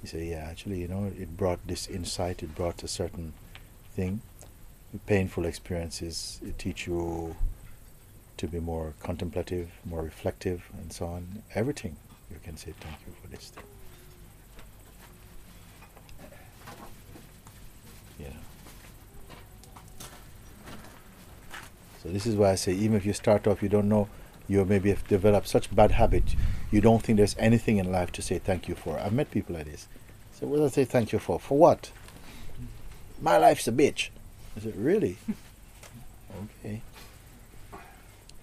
You 0.01 0.09
say, 0.09 0.25
yeah, 0.25 0.49
actually, 0.49 0.81
you 0.81 0.89
know, 0.89 1.05
it 1.17 1.37
brought 1.37 1.65
this 1.65 1.87
insight, 1.87 2.43
it 2.43 2.55
brought 2.55 2.83
a 2.83 2.89
certain 2.89 3.31
thing. 3.95 4.19
Painful 5.05 5.45
experiences, 5.45 6.41
it 6.45 6.59
teach 6.59 6.87
you 6.87 7.37
to 8.41 8.47
be 8.47 8.59
more 8.59 8.95
contemplative, 9.03 9.69
more 9.85 10.01
reflective, 10.01 10.63
and 10.73 10.91
so 10.91 11.05
on. 11.05 11.43
Everything 11.53 11.95
you 12.31 12.37
can 12.43 12.57
say 12.57 12.73
thank 12.79 12.97
you 13.05 13.13
for 13.21 13.27
this 13.27 13.49
thing. 13.49 13.63
Yeah. 18.19 18.33
So 22.01 22.09
this 22.09 22.25
is 22.25 22.35
why 22.35 22.49
I 22.49 22.55
say 22.55 22.73
even 22.73 22.97
if 22.97 23.05
you 23.05 23.13
start 23.13 23.45
off, 23.45 23.61
you 23.61 23.69
don't 23.69 23.87
know, 23.87 24.09
you 24.47 24.65
maybe 24.65 24.89
have 24.89 25.07
developed 25.07 25.47
such 25.47 25.73
bad 25.75 25.91
habit, 25.91 26.35
you 26.71 26.81
don't 26.81 27.03
think 27.03 27.17
there's 27.17 27.35
anything 27.37 27.77
in 27.77 27.91
life 27.91 28.11
to 28.13 28.23
say 28.23 28.39
thank 28.39 28.67
you 28.67 28.73
for. 28.73 28.97
I've 28.97 29.13
met 29.13 29.29
people 29.29 29.55
like 29.55 29.65
this. 29.65 29.87
So 30.33 30.47
what 30.47 30.57
do 30.57 30.65
I 30.65 30.69
say 30.69 30.85
thank 30.85 31.11
you 31.11 31.19
for? 31.19 31.39
For 31.39 31.59
what? 31.59 31.91
My 33.21 33.37
life's 33.37 33.67
a 33.67 33.71
bitch. 33.71 34.09
I 34.57 34.61
said, 34.61 34.75
really? 34.75 35.17
okay. 36.65 36.81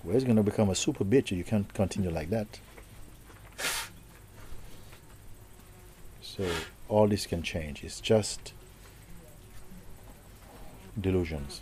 Well, 0.08 0.16
it's 0.16 0.24
going 0.24 0.36
to 0.36 0.42
become 0.42 0.70
a 0.70 0.74
super 0.74 1.04
bitch. 1.04 1.36
You 1.36 1.44
can't 1.44 1.70
continue 1.74 2.08
like 2.08 2.30
that. 2.30 2.60
So 6.22 6.48
all 6.88 7.06
this 7.06 7.26
can 7.26 7.42
change. 7.42 7.84
It's 7.84 8.00
just 8.00 8.54
delusions. 10.98 11.60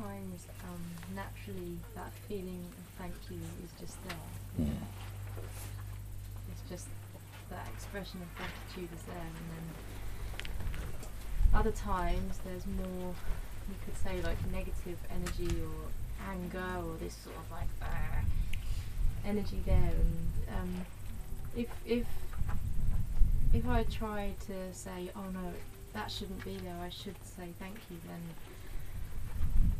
Sometimes 0.00 0.46
um, 0.64 1.14
naturally 1.14 1.76
that 1.94 2.10
feeling 2.26 2.64
of 2.78 2.84
thank 2.98 3.14
you 3.28 3.36
is 3.62 3.70
just 3.78 4.02
there. 4.04 4.66
Mm. 4.66 4.70
It's 6.52 6.70
just 6.70 6.86
that 7.50 7.66
expression 7.74 8.20
of 8.22 8.28
gratitude 8.36 8.88
is 8.96 9.02
there, 9.02 9.16
and 9.16 9.46
then 9.52 9.66
other 11.52 11.72
times 11.72 12.38
there's 12.46 12.66
more, 12.66 13.14
you 13.68 13.74
could 13.84 13.96
say 13.98 14.22
like 14.22 14.38
negative 14.50 14.96
energy 15.10 15.54
or 15.60 16.30
anger 16.30 16.86
or 16.86 16.96
this 16.96 17.14
sort 17.14 17.36
of 17.36 17.50
like 17.50 17.68
uh, 17.82 18.22
energy 19.26 19.60
there. 19.66 19.74
And 19.76 20.56
um, 20.56 20.86
if 21.54 21.68
if 21.84 22.06
if 23.52 23.68
I 23.68 23.82
try 23.84 24.32
to 24.46 24.72
say, 24.72 25.10
oh 25.14 25.28
no, 25.34 25.52
that 25.92 26.10
shouldn't 26.10 26.42
be 26.42 26.56
there, 26.58 26.78
I 26.82 26.88
should 26.88 27.16
say 27.36 27.48
thank 27.58 27.76
you, 27.90 27.98
then 28.06 28.20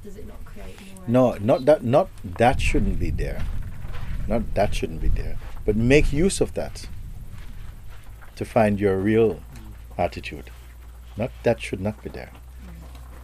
does 0.02 0.16
it 0.16 0.26
not 0.26 0.45
create 0.45 0.76
more? 0.95 1.04
No, 1.07 1.37
not 1.40 1.64
that. 1.66 1.85
Not 1.85 2.09
that 2.25 2.61
shouldn't 2.61 2.99
be 2.99 3.11
there. 3.11 3.45
Not 4.26 4.54
that 4.54 4.75
shouldn't 4.75 5.00
be 5.00 5.09
there, 5.09 5.38
but 5.64 5.76
make 5.76 6.12
use 6.12 6.40
of 6.40 6.54
that 6.54 6.88
to 8.37 8.45
find 8.45 8.80
your 8.80 8.97
real 8.97 9.40
attitude. 9.99 10.50
Not 11.16 11.30
that 11.42 11.61
should 11.61 11.80
not 11.80 12.02
be 12.02 12.11
there. 12.11 12.30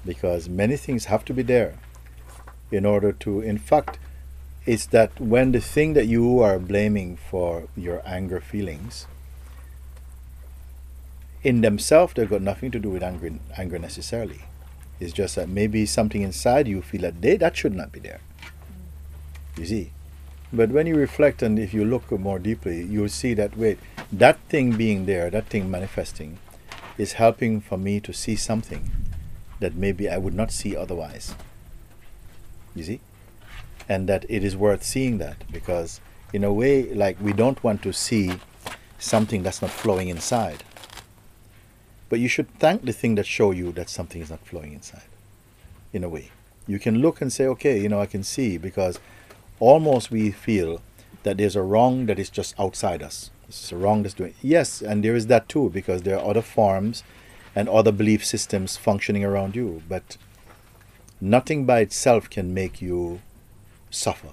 Because 0.04 0.48
many 0.48 0.76
things 0.76 1.06
have 1.06 1.24
to 1.26 1.32
be 1.32 1.42
there 1.42 1.78
in 2.70 2.84
order 2.84 3.12
to, 3.12 3.40
in 3.40 3.58
fact, 3.58 3.98
it's 4.66 4.86
that 4.86 5.20
when 5.20 5.52
the 5.52 5.60
thing 5.60 5.94
that 5.94 6.06
you 6.06 6.40
are 6.40 6.58
blaming 6.58 7.16
for 7.16 7.68
your 7.76 8.02
anger 8.04 8.40
feelings, 8.40 9.06
in 11.42 11.60
themselves, 11.60 12.14
they've 12.14 12.28
got 12.28 12.42
nothing 12.42 12.72
to 12.72 12.78
do 12.80 12.90
with 12.90 13.04
anger, 13.04 13.34
anger 13.56 13.78
necessarily. 13.78 14.42
It's 14.98 15.12
just 15.12 15.36
that 15.36 15.48
maybe 15.48 15.84
something 15.86 16.22
inside 16.22 16.66
you 16.66 16.82
feel 16.82 17.02
that 17.02 17.20
they, 17.20 17.36
that 17.36 17.56
should 17.56 17.74
not 17.74 17.92
be 17.92 18.00
there. 18.00 18.20
You 19.56 19.66
see? 19.66 19.92
But 20.52 20.70
when 20.70 20.86
you 20.86 20.94
reflect 20.94 21.42
and 21.42 21.58
if 21.58 21.74
you 21.74 21.84
look 21.84 22.10
more 22.12 22.38
deeply, 22.38 22.82
you'll 22.82 23.08
see 23.08 23.34
that 23.34 23.56
wait, 23.56 23.78
that 24.12 24.38
thing 24.48 24.76
being 24.76 25.06
there, 25.06 25.28
that 25.30 25.46
thing 25.46 25.70
manifesting, 25.70 26.38
is 26.96 27.14
helping 27.14 27.60
for 27.60 27.76
me 27.76 28.00
to 28.00 28.12
see 28.12 28.36
something 28.36 28.90
that 29.60 29.74
maybe 29.74 30.08
I 30.08 30.18
would 30.18 30.34
not 30.34 30.50
see 30.50 30.76
otherwise. 30.76 31.34
You 32.74 32.84
see? 32.84 33.00
And 33.88 34.08
that 34.08 34.24
it 34.28 34.44
is 34.44 34.56
worth 34.56 34.82
seeing 34.82 35.18
that 35.18 35.50
because, 35.50 36.00
in 36.32 36.44
a 36.44 36.52
way, 36.52 36.94
like 36.94 37.20
we 37.20 37.32
don't 37.32 37.62
want 37.62 37.82
to 37.82 37.92
see 37.92 38.38
something 38.98 39.42
that's 39.42 39.62
not 39.62 39.70
flowing 39.70 40.08
inside. 40.08 40.62
But 42.08 42.20
you 42.20 42.28
should 42.28 42.48
thank 42.58 42.84
the 42.84 42.92
thing 42.92 43.16
that 43.16 43.26
show 43.26 43.50
you 43.50 43.72
that 43.72 43.90
something 43.90 44.22
is 44.22 44.30
not 44.30 44.46
flowing 44.46 44.72
inside. 44.72 45.08
In 45.92 46.04
a 46.04 46.08
way, 46.08 46.30
you 46.66 46.78
can 46.78 47.00
look 47.00 47.20
and 47.20 47.32
say, 47.32 47.46
okay, 47.46 47.80
you 47.80 47.88
know, 47.88 48.00
I 48.00 48.06
can 48.06 48.22
see 48.22 48.58
because 48.58 48.98
almost 49.58 50.10
we 50.10 50.30
feel 50.30 50.82
that 51.22 51.38
there's 51.38 51.56
a 51.56 51.62
wrong 51.62 52.06
that 52.06 52.18
is 52.18 52.30
just 52.30 52.58
outside 52.58 53.02
us. 53.02 53.30
It's 53.48 53.72
a 53.72 53.76
wrong 53.76 54.02
that's 54.02 54.14
doing. 54.14 54.34
Yes, 54.42 54.82
and 54.82 55.02
there 55.02 55.14
is 55.14 55.26
that 55.28 55.48
too 55.48 55.70
because 55.70 56.02
there 56.02 56.18
are 56.18 56.30
other 56.30 56.42
forms 56.42 57.02
and 57.54 57.68
other 57.68 57.92
belief 57.92 58.24
systems 58.24 58.76
functioning 58.76 59.24
around 59.24 59.56
you, 59.56 59.82
but 59.88 60.16
nothing 61.20 61.64
by 61.64 61.80
itself 61.80 62.28
can 62.28 62.52
make 62.52 62.82
you 62.82 63.20
suffer. 63.90 64.32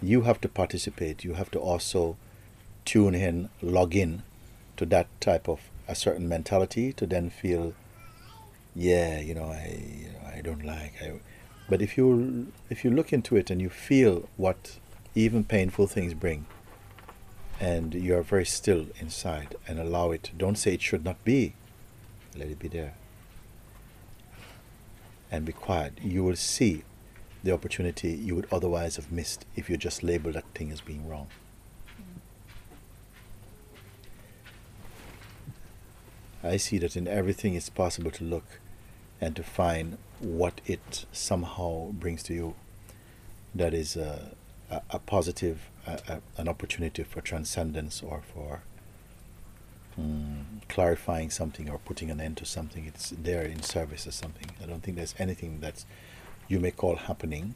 You 0.00 0.22
have 0.22 0.40
to 0.42 0.48
participate. 0.48 1.24
You 1.24 1.34
have 1.34 1.50
to 1.52 1.58
also 1.58 2.16
tune 2.84 3.14
in, 3.14 3.48
log 3.62 3.96
in 3.96 4.22
to 4.76 4.86
that 4.86 5.08
type 5.20 5.48
of 5.48 5.60
a 5.86 5.94
certain 5.94 6.28
mentality 6.28 6.92
to 6.94 7.06
then 7.06 7.30
feel, 7.30 7.74
yeah, 8.74 9.20
you 9.20 9.34
know, 9.34 9.46
I, 9.46 9.78
you 10.00 10.08
know, 10.08 10.36
I 10.36 10.40
don't 10.40 10.64
like. 10.64 10.94
I, 11.02 11.20
but 11.68 11.80
if 11.80 11.96
you 11.96 12.52
if 12.68 12.84
you 12.84 12.90
look 12.90 13.12
into 13.12 13.36
it 13.36 13.50
and 13.50 13.60
you 13.60 13.70
feel 13.70 14.28
what 14.36 14.78
even 15.14 15.44
painful 15.44 15.86
things 15.86 16.12
bring, 16.12 16.46
and 17.60 17.94
you 17.94 18.16
are 18.16 18.22
very 18.22 18.44
still 18.44 18.86
inside 18.98 19.54
and 19.66 19.78
allow 19.78 20.10
it. 20.10 20.30
Don't 20.36 20.56
say 20.56 20.74
it 20.74 20.82
should 20.82 21.04
not 21.04 21.22
be. 21.24 21.54
Let 22.36 22.48
it 22.48 22.58
be 22.58 22.68
there. 22.68 22.94
And 25.30 25.44
be 25.44 25.52
quiet. 25.52 25.94
You 26.02 26.24
will 26.24 26.36
see 26.36 26.82
the 27.42 27.52
opportunity 27.52 28.10
you 28.10 28.34
would 28.34 28.48
otherwise 28.50 28.96
have 28.96 29.12
missed 29.12 29.46
if 29.54 29.70
you 29.70 29.76
just 29.76 30.02
label 30.02 30.32
that 30.32 30.44
thing 30.54 30.72
as 30.72 30.80
being 30.80 31.08
wrong. 31.08 31.28
I 36.44 36.58
see 36.58 36.78
that 36.78 36.94
in 36.94 37.08
everything 37.08 37.54
it's 37.54 37.70
possible 37.70 38.10
to 38.12 38.24
look 38.24 38.44
and 39.20 39.34
to 39.36 39.42
find 39.42 39.96
what 40.20 40.60
it 40.66 41.06
somehow 41.10 41.90
brings 41.92 42.22
to 42.24 42.34
you 42.34 42.54
that 43.54 43.72
is 43.72 43.96
a, 43.96 44.32
a, 44.70 44.82
a 44.90 44.98
positive, 44.98 45.70
a, 45.86 46.20
an 46.36 46.48
opportunity 46.48 47.02
for 47.02 47.22
transcendence 47.22 48.02
or 48.02 48.20
for 48.34 48.62
um, 49.96 50.60
clarifying 50.68 51.30
something 51.30 51.70
or 51.70 51.78
putting 51.78 52.10
an 52.10 52.20
end 52.20 52.36
to 52.38 52.44
something. 52.44 52.84
It's 52.84 53.10
there 53.10 53.44
in 53.44 53.62
service 53.62 54.06
of 54.06 54.12
something. 54.12 54.50
I 54.62 54.66
don't 54.66 54.82
think 54.82 54.96
there's 54.98 55.14
anything 55.18 55.60
that 55.60 55.84
you 56.48 56.60
may 56.60 56.72
call 56.72 56.96
happening. 56.96 57.54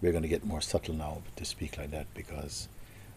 We're 0.00 0.12
going 0.12 0.22
to 0.22 0.28
get 0.28 0.44
more 0.44 0.60
subtle 0.60 0.94
now 0.94 1.22
to 1.36 1.44
speak 1.44 1.76
like 1.76 1.90
that 1.90 2.06
because 2.14 2.68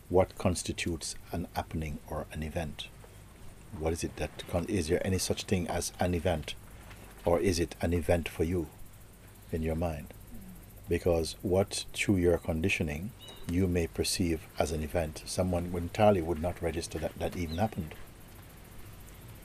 what 0.10 0.38
constitutes 0.38 1.16
an 1.32 1.48
happening 1.56 2.00
or 2.10 2.26
an 2.34 2.44
event? 2.44 2.90
What 3.80 3.94
is 3.94 4.04
it 4.04 4.16
that 4.18 4.44
con- 4.50 4.66
is 4.66 4.88
there 4.88 5.06
any 5.06 5.18
such 5.18 5.44
thing 5.44 5.68
as 5.68 5.92
an 6.00 6.14
event, 6.14 6.56
or 7.24 7.40
is 7.40 7.60
it 7.60 7.76
an 7.82 7.94
event 7.94 8.30
for 8.30 8.44
you 8.44 8.68
in 9.52 9.62
your 9.62 9.76
mind? 9.76 10.14
Because 10.88 11.36
what 11.42 11.86
through 11.94 12.18
your 12.18 12.38
conditioning 12.38 13.12
you 13.50 13.68
may 13.68 13.88
perceive 13.88 14.42
as 14.58 14.72
an 14.72 14.84
event, 14.84 15.24
someone 15.26 15.72
entirely 15.76 16.22
would 16.22 16.42
not 16.42 16.62
register 16.62 17.00
that 17.00 17.18
that 17.20 17.36
even 17.36 17.58
happened. 17.58 17.96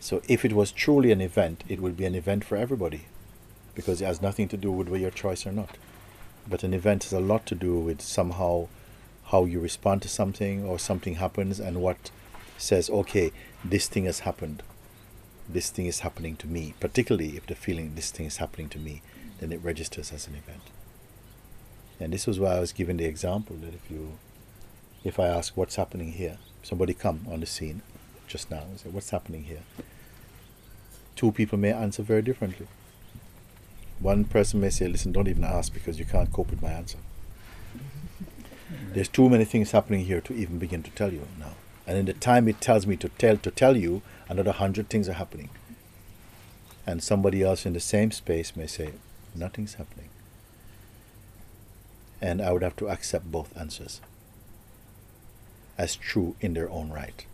So 0.00 0.22
if 0.28 0.44
it 0.44 0.52
was 0.52 0.72
truly 0.72 1.12
an 1.12 1.20
event, 1.20 1.64
it 1.68 1.80
would 1.80 1.96
be 1.96 2.06
an 2.06 2.14
event 2.14 2.44
for 2.44 2.56
everybody, 2.56 3.06
because 3.74 4.00
it 4.00 4.06
has 4.06 4.22
nothing 4.22 4.48
to 4.48 4.56
do 4.56 4.70
with 4.70 4.88
whether 4.88 5.02
your 5.02 5.10
choice 5.10 5.46
or 5.46 5.52
not. 5.52 5.76
But 6.48 6.64
an 6.64 6.72
event 6.72 7.04
has 7.04 7.12
a 7.12 7.20
lot 7.20 7.44
to 7.46 7.54
do 7.54 7.78
with 7.78 8.00
somehow 8.00 8.68
how 9.26 9.44
you 9.44 9.60
respond 9.60 10.02
to 10.02 10.08
something 10.08 10.64
or 10.64 10.78
something 10.78 11.16
happens 11.16 11.60
and 11.60 11.82
what 11.82 12.10
says, 12.60 12.90
okay, 12.90 13.32
this 13.64 13.88
thing 13.88 14.04
has 14.04 14.20
happened. 14.20 14.62
This 15.48 15.70
thing 15.70 15.86
is 15.86 16.00
happening 16.00 16.36
to 16.36 16.46
me. 16.46 16.74
Particularly 16.80 17.36
if 17.36 17.46
the 17.46 17.54
feeling 17.54 17.94
this 17.94 18.10
thing 18.10 18.26
is 18.26 18.36
happening 18.36 18.68
to 18.70 18.78
me, 18.78 19.02
then 19.38 19.52
it 19.52 19.62
registers 19.62 20.12
as 20.12 20.26
an 20.26 20.34
event. 20.34 20.62
And 21.98 22.12
this 22.12 22.26
was 22.26 22.38
why 22.38 22.56
I 22.56 22.60
was 22.60 22.72
giving 22.72 22.96
the 22.96 23.04
example 23.04 23.56
that 23.56 23.74
if 23.74 23.90
you, 23.90 24.18
if 25.04 25.18
I 25.18 25.26
ask 25.26 25.56
what's 25.56 25.76
happening 25.76 26.12
here, 26.12 26.38
somebody 26.62 26.94
come 26.94 27.26
on 27.30 27.40
the 27.40 27.46
scene 27.46 27.82
just 28.26 28.50
now 28.50 28.62
and 28.62 28.78
say, 28.78 28.88
what's 28.88 29.10
happening 29.10 29.44
here? 29.44 29.62
Two 31.16 31.32
people 31.32 31.58
may 31.58 31.72
answer 31.72 32.02
very 32.02 32.22
differently. 32.22 32.66
One 33.98 34.24
person 34.24 34.60
may 34.60 34.70
say, 34.70 34.88
listen, 34.88 35.12
don't 35.12 35.28
even 35.28 35.44
ask 35.44 35.74
because 35.74 35.98
you 35.98 36.06
can't 36.06 36.32
cope 36.32 36.50
with 36.50 36.62
my 36.62 36.70
answer. 36.70 36.98
Mm-hmm. 37.76 38.94
There's 38.94 39.08
too 39.08 39.28
many 39.28 39.44
things 39.44 39.72
happening 39.72 40.06
here 40.06 40.22
to 40.22 40.32
even 40.32 40.58
begin 40.58 40.82
to 40.84 40.90
tell 40.92 41.12
you 41.12 41.26
now. 41.38 41.52
And 41.86 41.98
in 41.98 42.06
the 42.06 42.12
time 42.12 42.48
it 42.48 42.60
tells 42.60 42.86
me 42.86 42.96
to 42.96 43.08
tell 43.08 43.36
to 43.36 43.50
tell 43.50 43.76
you, 43.76 44.02
another 44.28 44.52
hundred 44.52 44.88
things 44.88 45.08
are 45.08 45.14
happening. 45.14 45.50
And 46.86 47.02
somebody 47.02 47.42
else 47.42 47.66
in 47.66 47.72
the 47.72 47.80
same 47.80 48.10
space 48.10 48.56
may 48.56 48.66
say, 48.66 48.92
nothing's 49.34 49.74
happening. 49.74 50.08
And 52.20 52.42
I 52.42 52.52
would 52.52 52.62
have 52.62 52.76
to 52.76 52.88
accept 52.88 53.30
both 53.30 53.56
answers 53.56 54.00
as 55.78 55.96
true 55.96 56.36
in 56.40 56.54
their 56.54 56.70
own 56.70 56.90
right. 56.90 57.24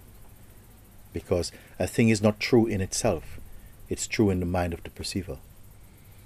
Because 1.12 1.50
a 1.78 1.86
thing 1.86 2.08
is 2.08 2.22
not 2.22 2.38
true 2.38 2.66
in 2.66 2.80
itself, 2.80 3.40
it's 3.88 4.06
true 4.06 4.30
in 4.30 4.40
the 4.40 4.46
mind 4.46 4.72
of 4.72 4.82
the 4.82 4.90
perceiver. 4.90 5.38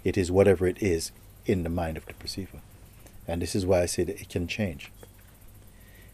It 0.05 0.19
is 0.19 0.31
whatever 0.31 0.67
it 0.67 0.83
is 0.83 1.13
in 1.47 1.63
the 1.63 1.71
mind 1.71 1.97
of 1.97 2.07
the 2.07 2.15
perceiver. 2.15 2.61
And 3.27 3.41
this 3.41 3.55
is 3.55 3.65
why 3.65 3.83
I 3.83 3.87
say 3.87 4.05
that 4.05 4.21
it 4.21 4.29
can 4.29 4.47
change 4.47 4.91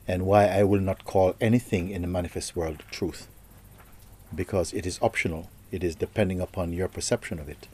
and 0.08 0.26
why 0.26 0.46
I 0.46 0.62
will 0.62 0.80
not 0.80 1.04
call 1.04 1.34
anything 1.40 1.90
in 1.90 2.02
the 2.02 2.08
manifest 2.08 2.54
world 2.54 2.82
truth. 2.90 3.26
Because 4.34 4.72
it 4.72 4.86
is 4.86 4.98
optional, 5.02 5.50
it 5.72 5.82
is 5.82 5.94
depending 5.94 6.40
upon 6.40 6.72
your 6.72 6.88
perception 6.88 7.38
of 7.38 7.48
it. 7.48 7.68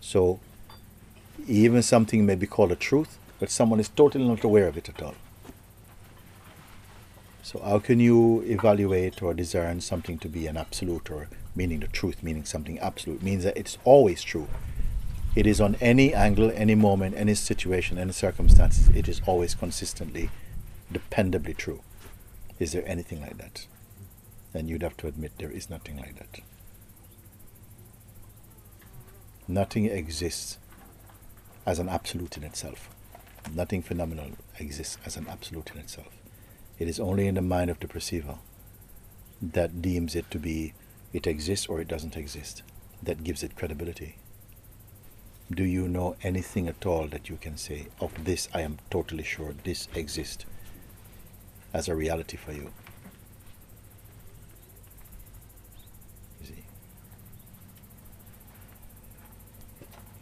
So, 0.00 0.40
even 1.46 1.82
something 1.82 2.26
may 2.26 2.34
be 2.34 2.46
called 2.46 2.72
a 2.72 2.76
truth, 2.76 3.18
but 3.38 3.50
someone 3.50 3.80
is 3.80 3.88
totally 3.88 4.26
not 4.26 4.44
aware 4.44 4.68
of 4.68 4.76
it 4.76 4.88
at 4.88 5.02
all. 5.02 5.14
So, 7.42 7.58
how 7.60 7.78
can 7.78 8.00
you 8.00 8.42
evaluate 8.42 9.22
or 9.22 9.32
discern 9.32 9.80
something 9.80 10.18
to 10.18 10.28
be 10.28 10.46
an 10.46 10.56
absolute 10.56 11.10
or 11.10 11.28
meaning 11.56 11.80
the 11.80 11.88
truth, 11.88 12.22
meaning 12.22 12.44
something 12.44 12.78
absolute? 12.78 13.22
means 13.22 13.44
that 13.44 13.56
it's 13.56 13.78
always 13.84 14.22
true. 14.22 14.48
It 15.34 15.46
is 15.46 15.60
on 15.60 15.76
any 15.80 16.12
angle, 16.12 16.50
any 16.54 16.74
moment, 16.74 17.14
any 17.16 17.34
situation, 17.34 17.98
any 17.98 18.12
circumstances, 18.12 18.88
it 18.88 19.08
is 19.08 19.22
always 19.26 19.54
consistently 19.54 20.28
dependably 20.92 21.56
true. 21.56 21.82
Is 22.58 22.72
there 22.72 22.86
anything 22.86 23.20
like 23.20 23.38
that? 23.38 23.66
And 24.52 24.68
you'd 24.68 24.82
have 24.82 24.96
to 24.98 25.06
admit 25.06 25.32
there 25.38 25.50
is 25.50 25.70
nothing 25.70 25.96
like 25.96 26.18
that. 26.18 26.40
Nothing 29.46 29.86
exists 29.86 30.58
as 31.66 31.78
an 31.78 31.88
absolute 31.88 32.36
in 32.36 32.44
itself. 32.44 32.88
Nothing 33.54 33.82
phenomenal 33.82 34.30
exists 34.58 34.98
as 35.04 35.16
an 35.16 35.26
absolute 35.28 35.70
in 35.74 35.80
itself. 35.80 36.16
It 36.78 36.88
is 36.88 37.00
only 37.00 37.26
in 37.26 37.34
the 37.34 37.42
mind 37.42 37.70
of 37.70 37.80
the 37.80 37.88
perceiver 37.88 38.38
that 39.42 39.80
deems 39.80 40.14
it 40.14 40.30
to 40.30 40.38
be 40.38 40.74
it 41.12 41.26
exists 41.26 41.66
or 41.66 41.80
it 41.80 41.88
doesn't 41.88 42.16
exist, 42.16 42.62
that 43.02 43.24
gives 43.24 43.42
it 43.42 43.56
credibility. 43.56 44.16
Do 45.50 45.64
you 45.64 45.88
know 45.88 46.16
anything 46.22 46.68
at 46.68 46.86
all 46.86 47.08
that 47.08 47.28
you 47.28 47.36
can 47.36 47.56
say, 47.56 47.88
of 48.00 48.24
this 48.24 48.48
I 48.54 48.60
am 48.60 48.78
totally 48.90 49.24
sure 49.24 49.52
this 49.64 49.88
exists? 49.94 50.44
As 51.72 51.88
a 51.88 51.94
reality 51.94 52.36
for 52.36 52.52
you. 52.52 52.70
You 56.40 56.46
see? 56.46 56.64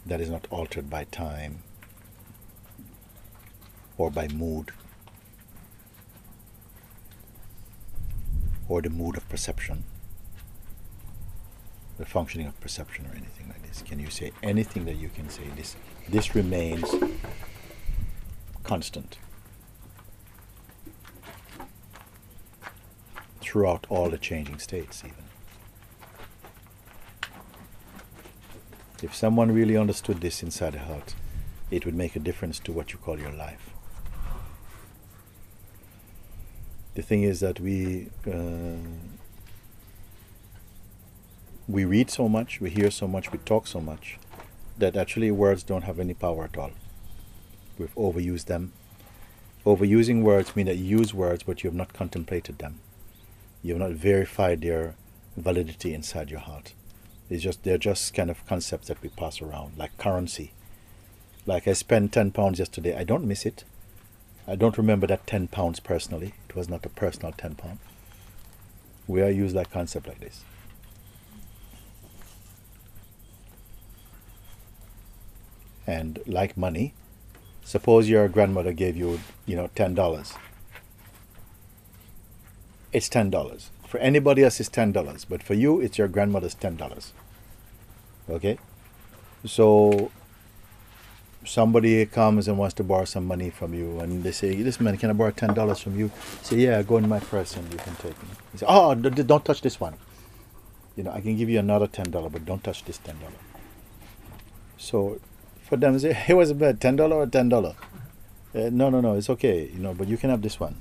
That 0.06 0.20
is 0.20 0.30
not 0.30 0.46
altered 0.50 0.90
by 0.90 1.04
time 1.04 1.62
or 3.96 4.10
by 4.10 4.28
mood 4.28 4.72
or 8.68 8.82
the 8.82 8.90
mood 8.90 9.16
of 9.16 9.28
perception, 9.28 9.84
the 11.96 12.04
functioning 12.04 12.46
of 12.46 12.60
perception 12.60 13.06
or 13.06 13.10
anything 13.10 13.48
like 13.48 13.66
this? 13.66 13.82
Can 13.82 13.98
you 13.98 14.10
say 14.10 14.30
anything 14.42 14.84
that 14.84 14.96
you 14.96 15.08
can 15.08 15.28
say 15.30 15.44
this 15.56 15.76
this 16.08 16.34
remains 16.34 16.94
constant 18.62 19.18
throughout 23.48 23.86
all 23.88 24.10
the 24.10 24.18
changing 24.18 24.58
states 24.58 25.02
even? 25.04 25.24
If 29.02 29.14
someone 29.14 29.52
really 29.52 29.76
understood 29.76 30.20
this 30.20 30.42
inside 30.42 30.74
the 30.74 30.80
heart, 30.80 31.14
it 31.70 31.86
would 31.86 31.94
make 31.94 32.14
a 32.16 32.18
difference 32.18 32.58
to 32.60 32.72
what 32.72 32.92
you 32.92 32.98
call 32.98 33.18
your 33.18 33.32
life. 33.32 33.70
The 36.94 37.02
thing 37.02 37.22
is 37.22 37.40
that 37.40 37.60
we 37.60 38.08
uh, 38.26 38.82
we 41.68 41.84
read 41.84 42.10
so 42.10 42.28
much, 42.28 42.60
we 42.60 42.70
hear 42.70 42.90
so 42.90 43.06
much, 43.06 43.30
we 43.30 43.38
talk 43.38 43.66
so 43.66 43.80
much 43.80 44.18
that 44.76 44.96
actually 44.96 45.30
words 45.30 45.62
don't 45.62 45.82
have 45.82 46.00
any 46.00 46.14
power 46.14 46.44
at 46.44 46.58
all. 46.58 46.72
We've 47.78 47.94
overused 47.94 48.46
them. 48.46 48.72
Overusing 49.64 50.22
words 50.22 50.56
mean 50.56 50.66
that 50.66 50.76
you 50.76 50.98
use 50.98 51.14
words 51.14 51.44
but 51.44 51.62
you 51.62 51.70
have 51.70 51.76
not 51.76 51.92
contemplated 51.92 52.58
them. 52.58 52.80
You 53.62 53.74
have 53.74 53.80
not 53.80 53.90
verified 53.92 54.60
their 54.60 54.94
validity 55.36 55.94
inside 55.94 56.30
your 56.30 56.40
heart. 56.40 56.72
It's 57.28 57.42
just 57.42 57.62
they're 57.62 57.78
just 57.78 58.14
kind 58.14 58.30
of 58.30 58.46
concepts 58.46 58.88
that 58.88 59.02
we 59.02 59.10
pass 59.10 59.42
around, 59.42 59.76
like 59.76 59.96
currency. 59.98 60.52
Like 61.46 61.68
I 61.68 61.72
spent 61.72 62.12
ten 62.12 62.30
pounds 62.30 62.58
yesterday. 62.58 62.96
I 62.96 63.04
don't 63.04 63.24
miss 63.26 63.44
it. 63.44 63.64
I 64.46 64.56
don't 64.56 64.78
remember 64.78 65.06
that 65.06 65.26
ten 65.26 65.48
pounds 65.48 65.80
personally. 65.80 66.34
It 66.48 66.56
was 66.56 66.68
not 66.68 66.86
a 66.86 66.88
personal 66.88 67.32
ten 67.32 67.54
pound. 67.54 67.78
We 69.06 69.22
are 69.22 69.30
use 69.30 69.52
that 69.54 69.70
concept 69.70 70.06
like 70.06 70.20
this. 70.20 70.44
And 75.86 76.20
like 76.26 76.56
money, 76.56 76.92
suppose 77.64 78.08
your 78.08 78.28
grandmother 78.28 78.72
gave 78.72 78.96
you, 78.96 79.20
you 79.46 79.56
know, 79.56 79.70
ten 79.74 79.94
dollars. 79.94 80.34
It's 82.92 83.08
ten 83.08 83.30
dollars. 83.30 83.70
For 83.86 83.98
anybody 83.98 84.44
else, 84.44 84.60
it's 84.60 84.68
ten 84.68 84.92
dollars, 84.92 85.24
but 85.24 85.42
for 85.42 85.54
you, 85.54 85.80
it's 85.80 85.98
your 85.98 86.08
grandmother's 86.08 86.54
ten 86.54 86.76
dollars. 86.76 87.12
Okay, 88.28 88.58
so 89.44 90.10
somebody 91.44 92.04
comes 92.04 92.48
and 92.48 92.58
wants 92.58 92.74
to 92.74 92.84
borrow 92.84 93.04
some 93.04 93.26
money 93.26 93.50
from 93.50 93.74
you, 93.74 94.00
and 94.00 94.24
they 94.24 94.32
say, 94.32 94.62
"This 94.62 94.80
man, 94.80 94.96
can 94.96 95.10
I 95.10 95.12
borrow 95.12 95.30
ten 95.30 95.54
dollars 95.54 95.80
from 95.80 95.98
you?" 95.98 96.10
Say, 96.42 96.56
"Yeah, 96.56 96.82
go 96.82 96.96
in 96.96 97.08
my 97.08 97.20
purse 97.20 97.56
and 97.56 97.70
you 97.72 97.78
can 97.78 97.94
take 97.96 98.12
it." 98.12 98.28
You 98.52 98.58
say, 98.58 98.66
"Oh, 98.68 98.94
don't 98.94 99.44
touch 99.44 99.60
this 99.62 99.80
one. 99.80 99.94
You 100.96 101.04
know, 101.04 101.12
I 101.12 101.20
can 101.20 101.36
give 101.36 101.48
you 101.48 101.58
another 101.58 101.86
ten 101.86 102.10
dollar, 102.10 102.30
but 102.30 102.44
don't 102.44 102.62
touch 102.62 102.84
this 102.84 102.98
ten 102.98 103.18
dollar." 103.20 103.40
So, 104.76 105.20
for 105.62 105.76
them, 105.76 105.98
say, 105.98 106.12
"Hey, 106.12 106.34
what's? 106.34 106.52
Ten 106.80 106.96
dollar 106.96 107.16
or 107.16 107.26
ten 107.26 107.48
dollar?" 107.48 107.74
Uh, 108.54 108.70
no, 108.72 108.88
no, 108.90 109.00
no, 109.00 109.14
it's 109.14 109.30
okay. 109.30 109.70
You 109.72 109.78
know, 109.78 109.94
but 109.94 110.08
you 110.08 110.16
can 110.16 110.30
have 110.30 110.42
this 110.42 110.58
one 110.58 110.80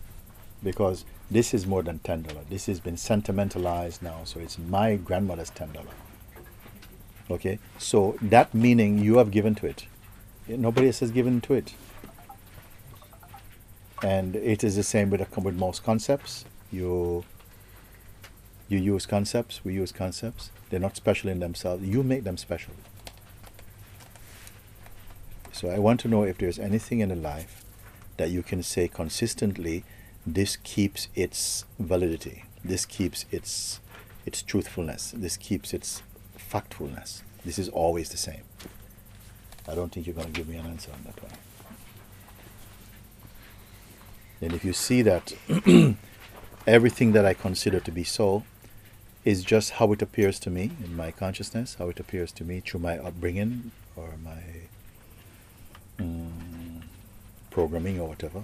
because 0.64 1.06
this 1.30 1.54
is 1.54 1.66
more 1.66 1.84
than 1.84 2.00
ten 2.00 2.22
dollar. 2.24 2.42
This 2.50 2.68
has 2.68 2.80
been 2.80 2.98
sentimentalized 2.98 4.02
now, 4.02 4.22
so 4.24 4.40
it's 4.40 4.58
my 4.58 4.96
grandmother's 4.96 5.50
ten 5.50 5.72
dollar. 5.72 5.92
Okay, 7.30 7.60
so 7.78 8.18
that 8.22 8.54
meaning 8.54 9.00
you 9.00 9.18
have 9.18 9.32
given 9.32 9.54
to 9.56 9.66
it. 9.66 9.88
Nobody 10.48 10.88
else 10.88 11.00
has 11.00 11.12
given 11.12 11.42
to 11.42 11.54
it. 11.54 11.74
And 14.02 14.36
it 14.36 14.64
is 14.64 14.76
the 14.76 14.84
same 14.84 15.10
with 15.10 15.38
with 15.38 15.56
most 15.56 15.84
concepts. 15.84 16.46
You 16.72 17.26
you 18.70 18.78
use 18.78 19.06
concepts. 19.06 19.66
We 19.66 19.74
use 19.74 19.92
concepts. 19.92 20.52
They're 20.70 20.80
not 20.80 20.96
special 20.96 21.30
in 21.30 21.40
themselves. 21.40 21.84
You 21.84 22.04
make 22.04 22.24
them 22.24 22.38
special. 22.38 22.74
So 25.52 25.70
I 25.70 25.80
want 25.80 26.00
to 26.02 26.08
know 26.08 26.24
if 26.24 26.38
there's 26.38 26.60
anything 26.60 27.00
in 27.00 27.10
the 27.10 27.16
life 27.16 27.66
that 28.18 28.30
you 28.30 28.44
can 28.44 28.62
say 28.62 28.88
consistently 28.88 29.84
this 30.28 30.58
keeps 30.58 31.08
its 31.16 31.66
validity. 31.80 32.44
This 32.64 32.86
keeps 32.86 33.26
its 33.32 33.80
its 34.26 34.42
truthfulness. 34.42 35.14
This 35.16 35.38
keeps 35.38 35.74
its 35.74 36.04
factfulness. 36.38 37.22
This 37.46 37.58
is 37.58 37.70
always 37.70 38.10
the 38.10 38.18
same. 38.18 38.44
I 39.70 39.74
don't 39.74 39.92
think 39.92 40.06
you're 40.06 40.16
going 40.16 40.34
to 40.34 40.34
give 40.34 40.50
me 40.50 40.58
an 40.58 40.66
answer 40.66 40.92
on 40.92 41.02
that 41.06 41.24
one. 41.24 41.32
And 44.42 44.54
if 44.54 44.66
you 44.66 44.74
see 44.74 45.02
that 45.02 45.34
everything 46.68 47.14
that 47.14 47.26
i 47.26 47.34
consider 47.34 47.80
to 47.80 47.92
be 47.92 48.04
so 48.04 48.44
is 49.24 49.42
just 49.44 49.72
how 49.72 49.92
it 49.94 50.02
appears 50.02 50.38
to 50.38 50.50
me 50.50 50.72
in 50.84 50.94
my 50.96 51.12
consciousness 51.12 51.76
how 51.80 51.88
it 51.88 52.00
appears 52.00 52.32
to 52.34 52.44
me 52.44 52.60
through 52.60 52.82
my 52.82 52.98
upbringing 53.00 53.72
or 53.96 54.10
my 54.22 54.44
mm, 55.98 56.82
programming 57.50 58.00
or 58.02 58.10
whatever 58.10 58.44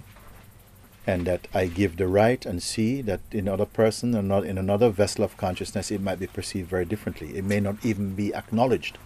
and 1.06 1.26
that 1.26 1.46
I 1.52 1.66
give 1.66 1.96
the 1.96 2.08
right 2.08 2.44
and 2.46 2.62
see 2.62 3.02
that 3.02 3.20
in 3.30 3.46
another 3.46 3.66
person 3.66 4.14
or 4.14 4.22
not 4.22 4.44
in 4.44 4.56
another 4.56 4.88
vessel 4.88 5.24
of 5.24 5.36
consciousness 5.36 5.90
it 5.90 6.00
might 6.00 6.18
be 6.18 6.26
perceived 6.26 6.70
very 6.70 6.84
differently. 6.84 7.36
It 7.36 7.44
may 7.44 7.60
not 7.60 7.76
even 7.84 8.14
be 8.14 8.34
acknowledged 8.34 8.96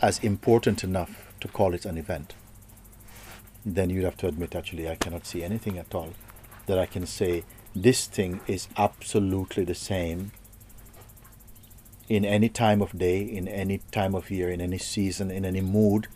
as 0.00 0.18
important 0.18 0.82
enough 0.82 1.32
to 1.40 1.48
call 1.48 1.74
it 1.74 1.84
an 1.84 1.96
event. 1.96 2.34
Then 3.64 3.90
you'd 3.90 4.04
have 4.04 4.16
to 4.18 4.26
admit 4.26 4.56
actually 4.56 4.88
I 4.88 4.96
cannot 4.96 5.26
see 5.26 5.44
anything 5.44 5.78
at 5.78 5.94
all 5.94 6.14
that 6.66 6.78
I 6.78 6.86
can 6.86 7.06
say 7.06 7.44
this 7.74 8.06
thing 8.06 8.40
is 8.46 8.68
absolutely 8.76 9.64
the 9.64 9.74
same 9.74 10.32
in 12.08 12.24
any 12.24 12.48
time 12.48 12.82
of 12.82 12.98
day, 12.98 13.22
in 13.22 13.48
any 13.48 13.78
time 13.90 14.14
of 14.14 14.30
year, 14.30 14.50
in 14.50 14.60
any 14.60 14.76
season, 14.76 15.30
in 15.30 15.44
any 15.44 15.60
mood, 15.60 16.08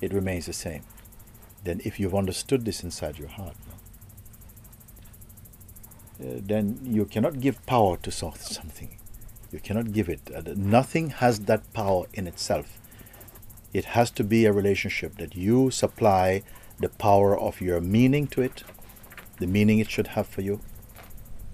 it 0.00 0.12
remains 0.12 0.46
the 0.46 0.52
same 0.52 0.82
then 1.64 1.80
if 1.84 2.00
you've 2.00 2.14
understood 2.14 2.64
this 2.64 2.82
inside 2.82 3.18
your 3.18 3.28
heart, 3.28 3.56
uh, 6.20 6.38
then 6.38 6.78
you 6.82 7.04
cannot 7.04 7.40
give 7.40 7.64
power 7.66 7.96
to 7.98 8.10
something. 8.10 8.98
You 9.52 9.58
cannot 9.58 9.92
give 9.92 10.08
it. 10.08 10.20
Uh, 10.34 10.42
nothing 10.56 11.10
has 11.10 11.40
that 11.40 11.72
power 11.72 12.06
in 12.14 12.26
itself. 12.26 12.78
It 13.72 13.86
has 13.96 14.10
to 14.12 14.24
be 14.24 14.44
a 14.44 14.52
relationship 14.52 15.16
that 15.18 15.34
you 15.36 15.70
supply 15.70 16.42
the 16.78 16.88
power 16.88 17.38
of 17.38 17.60
your 17.60 17.80
meaning 17.80 18.26
to 18.28 18.42
it, 18.42 18.64
the 19.38 19.46
meaning 19.46 19.78
it 19.78 19.90
should 19.90 20.08
have 20.08 20.26
for 20.26 20.40
you. 20.40 20.60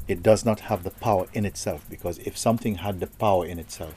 It 0.08 0.22
does 0.22 0.44
not 0.44 0.60
have 0.60 0.84
the 0.84 0.90
power 0.90 1.26
in 1.32 1.44
itself 1.44 1.84
because 1.90 2.18
if 2.18 2.38
something 2.38 2.76
had 2.76 3.00
the 3.00 3.08
power 3.08 3.44
in 3.44 3.58
itself, 3.58 3.94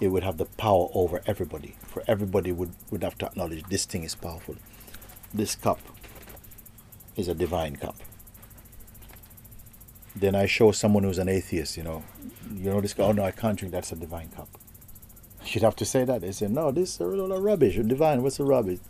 it 0.00 0.08
would 0.08 0.22
have 0.22 0.36
the 0.36 0.44
power 0.44 0.88
over 0.92 1.22
everybody. 1.26 1.74
For 1.86 2.04
everybody 2.06 2.52
would, 2.52 2.72
would 2.90 3.02
have 3.02 3.18
to 3.18 3.26
acknowledge 3.26 3.64
this 3.64 3.86
thing 3.86 4.04
is 4.04 4.14
powerful 4.14 4.56
this 5.32 5.54
cup 5.54 5.80
is 7.16 7.28
a 7.28 7.34
divine 7.34 7.76
cup. 7.76 7.96
Then 10.16 10.34
I 10.34 10.46
show 10.46 10.72
someone 10.72 11.04
who's 11.04 11.18
an 11.18 11.28
atheist, 11.28 11.76
you 11.76 11.82
know, 11.82 12.02
you 12.52 12.70
know 12.70 12.80
this 12.80 12.94
guy, 12.94 13.04
oh 13.04 13.12
no, 13.12 13.24
I 13.24 13.30
can't 13.30 13.58
drink, 13.58 13.72
that's 13.72 13.92
a 13.92 13.96
divine 13.96 14.28
cup. 14.30 14.48
You'd 15.44 15.62
have 15.62 15.76
to 15.76 15.84
say 15.84 16.04
that. 16.04 16.22
They 16.22 16.32
say, 16.32 16.48
no, 16.48 16.70
this 16.70 16.94
is 16.94 17.00
a 17.00 17.06
lot 17.06 17.34
of 17.34 17.42
rubbish. 17.42 17.76
Divine, 17.76 18.22
what's 18.22 18.38
the 18.38 18.44
rubbish? 18.44 18.80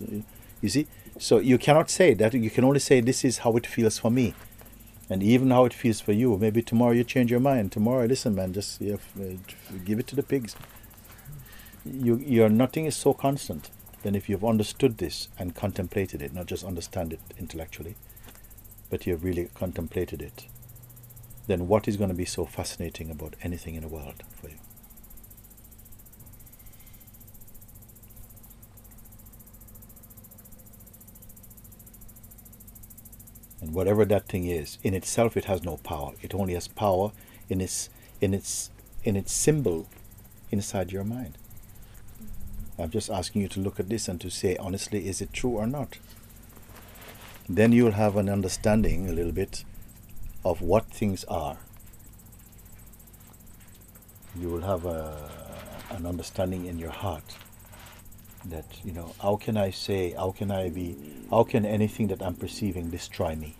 You 0.60 0.68
see? 0.68 0.86
So 1.18 1.38
you 1.38 1.58
cannot 1.58 1.90
say 1.90 2.14
that. 2.14 2.34
You 2.34 2.50
can 2.50 2.64
only 2.64 2.80
say, 2.80 3.00
this 3.00 3.24
is 3.24 3.38
how 3.38 3.56
it 3.56 3.66
feels 3.66 3.98
for 3.98 4.10
me. 4.10 4.34
And 5.10 5.22
even 5.22 5.50
how 5.50 5.64
it 5.64 5.74
feels 5.74 6.00
for 6.00 6.12
you. 6.12 6.36
Maybe 6.36 6.62
tomorrow 6.62 6.92
you 6.92 7.04
change 7.04 7.30
your 7.30 7.40
mind. 7.40 7.72
Tomorrow, 7.72 8.06
listen, 8.06 8.34
man, 8.34 8.52
just 8.52 8.80
uh, 8.82 8.96
give 9.84 9.98
it 9.98 10.06
to 10.08 10.16
the 10.16 10.22
pigs. 10.22 10.54
You, 11.84 12.16
your 12.16 12.48
nothing 12.48 12.86
is 12.86 12.96
so 12.96 13.14
constant 13.14 13.70
then 14.02 14.14
if 14.14 14.28
you've 14.28 14.44
understood 14.44 14.98
this 14.98 15.28
and 15.38 15.54
contemplated 15.54 16.22
it, 16.22 16.32
not 16.32 16.46
just 16.46 16.64
understand 16.64 17.12
it 17.12 17.20
intellectually, 17.38 17.96
but 18.90 19.06
you've 19.06 19.24
really 19.24 19.50
contemplated 19.54 20.22
it, 20.22 20.46
then 21.46 21.66
what 21.68 21.88
is 21.88 21.96
going 21.96 22.10
to 22.10 22.16
be 22.16 22.24
so 22.24 22.44
fascinating 22.44 23.10
about 23.10 23.34
anything 23.42 23.74
in 23.74 23.82
the 23.82 23.88
world 23.88 24.22
for 24.40 24.48
you? 24.48 24.56
And 33.60 33.74
whatever 33.74 34.04
that 34.04 34.28
thing 34.28 34.46
is, 34.46 34.78
in 34.82 34.94
itself 34.94 35.36
it 35.36 35.46
has 35.46 35.64
no 35.64 35.78
power. 35.78 36.12
It 36.22 36.34
only 36.34 36.54
has 36.54 36.68
power 36.68 37.12
in 37.48 37.60
its 37.60 37.90
in 38.20 38.32
its 38.32 38.70
in 39.04 39.16
its 39.16 39.32
symbol 39.32 39.86
inside 40.50 40.92
your 40.92 41.04
mind. 41.04 41.36
I'm 42.78 42.90
just 42.90 43.10
asking 43.10 43.42
you 43.42 43.48
to 43.48 43.60
look 43.60 43.80
at 43.80 43.88
this 43.88 44.08
and 44.08 44.20
to 44.20 44.30
say 44.30 44.56
honestly, 44.56 45.08
is 45.08 45.20
it 45.20 45.32
true 45.32 45.52
or 45.52 45.66
not? 45.66 45.98
Then 47.48 47.72
you'll 47.72 47.92
have 47.92 48.16
an 48.16 48.28
understanding 48.28 49.08
a 49.08 49.12
little 49.12 49.32
bit 49.32 49.64
of 50.44 50.60
what 50.62 50.84
things 50.86 51.24
are. 51.24 51.56
You 54.38 54.48
will 54.50 54.60
have 54.60 54.84
a, 54.84 55.30
an 55.90 56.06
understanding 56.06 56.66
in 56.66 56.78
your 56.78 56.90
heart 56.90 57.34
that, 58.44 58.64
you 58.84 58.92
know, 58.92 59.14
how 59.20 59.36
can 59.36 59.56
I 59.56 59.70
say, 59.70 60.12
how 60.12 60.30
can 60.30 60.50
I 60.50 60.68
be, 60.68 60.96
how 61.30 61.44
can 61.44 61.64
anything 61.66 62.06
that 62.08 62.22
I'm 62.22 62.34
perceiving 62.34 62.90
destroy 62.90 63.34
me? 63.34 63.56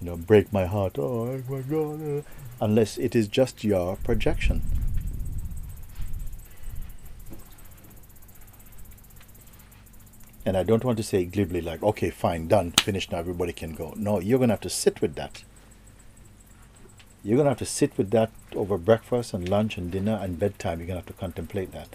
you 0.00 0.06
know, 0.06 0.16
break 0.16 0.52
my 0.52 0.66
heart. 0.66 0.98
Oh 0.98 1.42
my 1.48 1.60
God! 1.60 2.18
uh," 2.18 2.22
unless 2.60 2.98
it 2.98 3.14
is 3.16 3.28
just 3.28 3.64
your 3.64 3.96
projection. 3.96 4.62
And 10.48 10.56
I 10.56 10.62
don't 10.62 10.82
want 10.82 10.96
to 10.96 11.02
say 11.02 11.26
glibly 11.26 11.60
like, 11.60 11.82
okay, 11.82 12.08
fine, 12.08 12.48
done, 12.48 12.70
finished 12.70 13.12
now, 13.12 13.18
everybody 13.18 13.52
can 13.52 13.74
go. 13.74 13.92
No, 13.98 14.18
you're 14.18 14.38
gonna 14.38 14.54
have 14.54 14.62
to 14.62 14.70
sit 14.70 15.02
with 15.02 15.14
that. 15.16 15.42
You're 17.22 17.36
gonna 17.36 17.50
have 17.50 17.58
to 17.58 17.66
sit 17.66 17.98
with 17.98 18.12
that 18.12 18.30
over 18.56 18.78
breakfast 18.78 19.34
and 19.34 19.46
lunch 19.46 19.76
and 19.76 19.90
dinner 19.90 20.18
and 20.22 20.38
bedtime. 20.38 20.78
You're 20.78 20.86
gonna 20.86 21.00
have 21.00 21.06
to 21.08 21.12
contemplate 21.12 21.72
that 21.72 21.88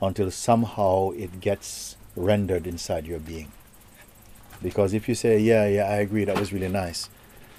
until 0.00 0.32
somehow 0.32 1.10
it 1.10 1.40
gets 1.40 1.94
rendered 2.16 2.66
inside 2.66 3.06
your 3.06 3.20
being. 3.20 3.52
Because 4.60 4.94
if 4.94 5.08
you 5.08 5.14
say, 5.14 5.38
yeah, 5.38 5.68
yeah, 5.68 5.84
I 5.84 5.98
agree, 5.98 6.24
that 6.24 6.40
was 6.40 6.52
really 6.52 6.68
nice, 6.68 7.08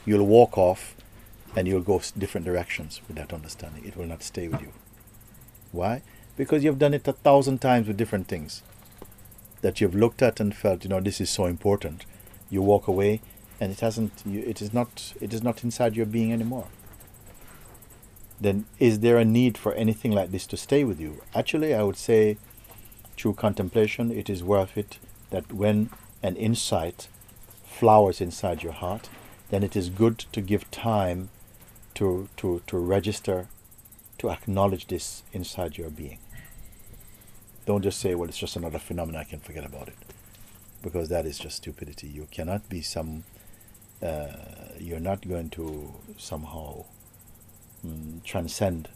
you'll 0.04 0.28
walk 0.28 0.58
off 0.58 0.94
and 1.56 1.70
you'll 1.70 1.80
go 1.80 2.02
different 2.18 2.44
directions 2.44 3.00
with 3.08 3.16
that 3.16 3.32
understanding. 3.32 3.86
It 3.86 3.96
will 3.96 4.08
not 4.08 4.24
stay 4.24 4.50
with 4.50 4.60
you. 4.60 4.74
Why? 5.72 6.02
Because 6.36 6.66
you've 6.66 6.80
done 6.80 6.94
it 6.94 7.08
a 7.08 7.14
thousand 7.14 7.62
times 7.62 7.88
with 7.88 7.96
different 7.96 8.28
things 8.28 8.62
that 9.64 9.80
you've 9.80 9.96
looked 9.96 10.22
at 10.22 10.42
and 10.42 10.54
felt, 10.54 10.84
you 10.84 10.90
know, 10.90 11.00
this 11.00 11.22
is 11.22 11.30
so 11.30 11.46
important. 11.46 12.06
You 12.50 12.62
walk 12.62 12.88
away 12.88 13.22
and 13.60 13.72
it 13.72 13.80
hasn't, 13.80 14.12
you, 14.26 14.42
it 14.42 14.62
is 14.62 14.74
not, 14.74 15.14
it 15.22 15.34
is 15.34 15.42
not 15.42 15.64
inside 15.64 15.96
your 15.96 16.06
being 16.06 16.34
anymore. 16.34 16.68
Then 18.42 18.66
is 18.78 19.00
there 19.00 19.18
a 19.18 19.24
need 19.24 19.58
for 19.58 19.74
anything 19.74 20.12
like 20.12 20.32
this 20.32 20.46
to 20.48 20.58
stay 20.58 20.84
with 20.84 21.00
you? 21.00 21.24
Actually, 21.34 21.74
I 21.74 21.82
would 21.82 21.96
say 21.96 22.38
through 23.16 23.36
contemplation, 23.36 24.12
it 24.12 24.30
is 24.30 24.44
worth 24.44 24.78
it 24.78 24.98
that 25.30 25.54
when 25.54 25.90
an 26.22 26.36
insight 26.36 27.08
flowers 27.64 28.20
inside 28.20 28.64
your 28.64 28.74
heart, 28.74 29.10
then 29.50 29.64
it 29.64 29.78
is 29.78 29.90
good 29.90 30.20
to 30.34 30.42
give 30.42 30.70
time 30.72 31.30
to, 31.94 32.28
to, 32.36 32.62
to 32.68 32.78
register, 32.78 33.48
to 34.18 34.30
acknowledge 34.30 34.88
this 34.88 35.24
inside 35.32 35.78
your 35.78 35.90
being. 35.90 36.18
Don't 37.66 37.82
just 37.82 38.00
say, 38.00 38.14
well, 38.16 38.28
it's 38.28 38.38
just 38.38 38.56
another 38.56 38.80
phenomenon, 38.80 39.22
I 39.22 39.24
can 39.24 39.40
forget 39.40 39.66
about 39.66 39.88
it. 39.88 39.96
Because 40.82 41.10
that 41.10 41.26
is 41.26 41.40
just 41.40 41.58
stupidity. 41.58 42.08
You 42.08 42.28
cannot 42.30 42.68
be 42.68 42.82
some, 42.82 43.24
uh, 44.02 44.34
you're 44.78 45.00
not 45.00 45.28
going 45.28 45.50
to 45.52 45.94
somehow 46.18 46.86
mm, 47.86 48.22
transcend 48.24 48.90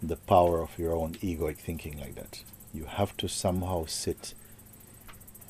the 0.00 0.16
power 0.16 0.60
of 0.62 0.78
your 0.78 0.94
own 0.94 1.14
egoic 1.14 1.56
thinking 1.56 1.98
like 1.98 2.14
that. 2.14 2.42
You 2.72 2.84
have 2.84 3.16
to 3.18 3.28
somehow 3.28 3.86
sit 3.86 4.34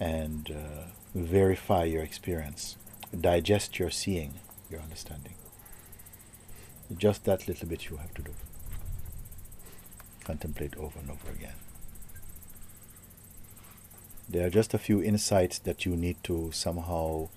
and 0.01 0.51
uh, 0.51 0.85
verify 1.15 1.85
your 1.85 2.03
experience, 2.03 2.77
digest 3.19 3.79
your 3.79 3.91
seeing, 3.91 4.35
your 4.71 4.81
understanding. 4.81 5.35
Just 6.97 7.25
that 7.25 7.49
little 7.49 7.69
bit 7.69 7.89
you 7.89 7.97
have 7.97 8.15
to 8.15 8.23
do. 8.23 8.33
Contemplate 10.25 10.77
over 10.77 10.99
and 10.99 11.11
over 11.11 11.31
again. 11.31 11.55
There 14.29 14.47
are 14.47 14.51
just 14.51 14.73
a 14.73 14.79
few 14.79 15.03
insights 15.03 15.59
that 15.61 15.85
you 15.85 15.97
need 15.97 16.17
to 16.25 16.51
somehow 16.53 17.29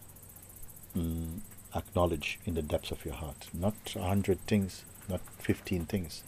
mm, 0.97 1.39
acknowledge 1.75 2.39
in 2.45 2.55
the 2.55 2.61
depths 2.61 2.91
of 2.91 3.03
your 3.03 3.13
heart. 3.13 3.49
Not 3.53 3.75
a 3.95 4.03
hundred 4.03 4.39
things, 4.47 4.85
not 5.09 5.19
fifteen 5.39 5.85
things, 5.85 6.23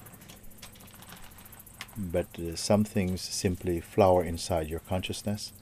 but 1.97 2.27
uh, 2.37 2.55
some 2.55 2.83
things 2.83 3.21
simply 3.21 3.79
flower 3.79 4.23
inside 4.23 4.67
your 4.67 4.81
consciousness, 4.81 5.53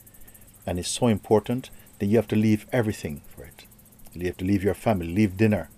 and 0.66 0.80
it's 0.80 0.90
so 0.90 1.08
important 1.08 1.70
that 2.00 2.08
you 2.08 2.18
have 2.18 2.28
to 2.30 2.36
leave 2.36 2.66
everything 2.72 3.22
for 3.28 3.44
it. 3.44 3.66
You 4.14 4.26
have 4.28 4.38
to 4.38 4.46
leave 4.46 4.64
your 4.64 4.74
family, 4.74 5.08
leave 5.08 5.38
dinner. 5.38 5.70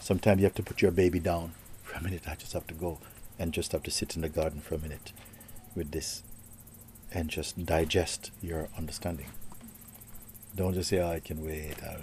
Sometimes 0.00 0.40
you 0.40 0.44
have 0.44 0.54
to 0.54 0.62
put 0.62 0.80
your 0.80 0.92
baby 0.92 1.20
down 1.20 1.52
for 1.82 1.98
a 1.98 2.02
minute. 2.02 2.22
I 2.26 2.36
just 2.36 2.54
have 2.54 2.66
to 2.68 2.74
go 2.74 2.98
and 3.38 3.52
just 3.52 3.72
have 3.72 3.82
to 3.82 3.90
sit 3.90 4.16
in 4.16 4.22
the 4.22 4.30
garden 4.30 4.60
for 4.60 4.74
a 4.74 4.78
minute 4.78 5.12
with 5.74 5.90
this 5.90 6.22
and 7.12 7.28
just 7.28 7.64
digest 7.64 8.30
your 8.42 8.68
understanding. 8.76 9.26
Don't 10.54 10.74
just 10.74 10.90
say, 10.90 10.98
oh, 10.98 11.10
I 11.10 11.20
can 11.20 11.44
wait, 11.44 11.76
I'll, 11.82 11.98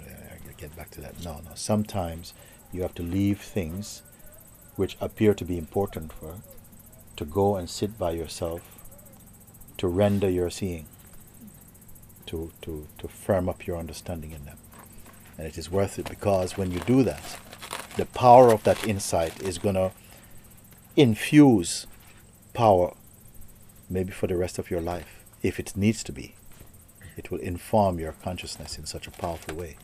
get 0.56 0.74
back 0.74 0.90
to 0.90 1.02
that. 1.02 1.22
No, 1.22 1.42
no. 1.44 1.50
Sometimes 1.54 2.32
you 2.72 2.80
have 2.80 2.94
to 2.94 3.02
leave 3.02 3.40
things 3.40 4.00
which 4.76 4.96
appear 5.02 5.34
to 5.34 5.44
be 5.44 5.58
important 5.58 6.12
for 6.12 6.36
to 7.16 7.24
go 7.24 7.56
and 7.56 7.68
sit 7.68 7.98
by 7.98 8.12
yourself 8.12 8.62
to 9.78 9.86
render 9.86 10.30
your 10.30 10.50
seeing, 10.50 10.86
to, 12.26 12.50
to, 12.62 12.86
to 12.98 13.08
firm 13.08 13.48
up 13.48 13.66
your 13.66 13.76
understanding 13.76 14.32
in 14.32 14.44
them. 14.44 14.56
And 15.36 15.46
it 15.46 15.58
is 15.58 15.70
worth 15.70 15.98
it 15.98 16.08
because 16.08 16.56
when 16.56 16.70
you 16.70 16.80
do 16.80 17.02
that, 17.02 17.38
the 17.96 18.06
power 18.06 18.52
of 18.52 18.64
that 18.64 18.86
insight 18.86 19.42
is 19.42 19.58
going 19.58 19.74
to 19.74 19.92
infuse 20.96 21.86
power 22.54 22.94
maybe 23.88 24.12
for 24.12 24.26
the 24.26 24.36
rest 24.36 24.58
of 24.58 24.70
your 24.70 24.80
life 24.80 25.24
if 25.42 25.58
it 25.58 25.76
needs 25.76 26.02
to 26.04 26.12
be. 26.12 26.34
It 27.16 27.30
will 27.30 27.38
inform 27.40 27.98
your 27.98 28.12
consciousness 28.12 28.78
in 28.78 28.86
such 28.86 29.06
a 29.06 29.10
powerful 29.10 29.56
way. 29.56 29.76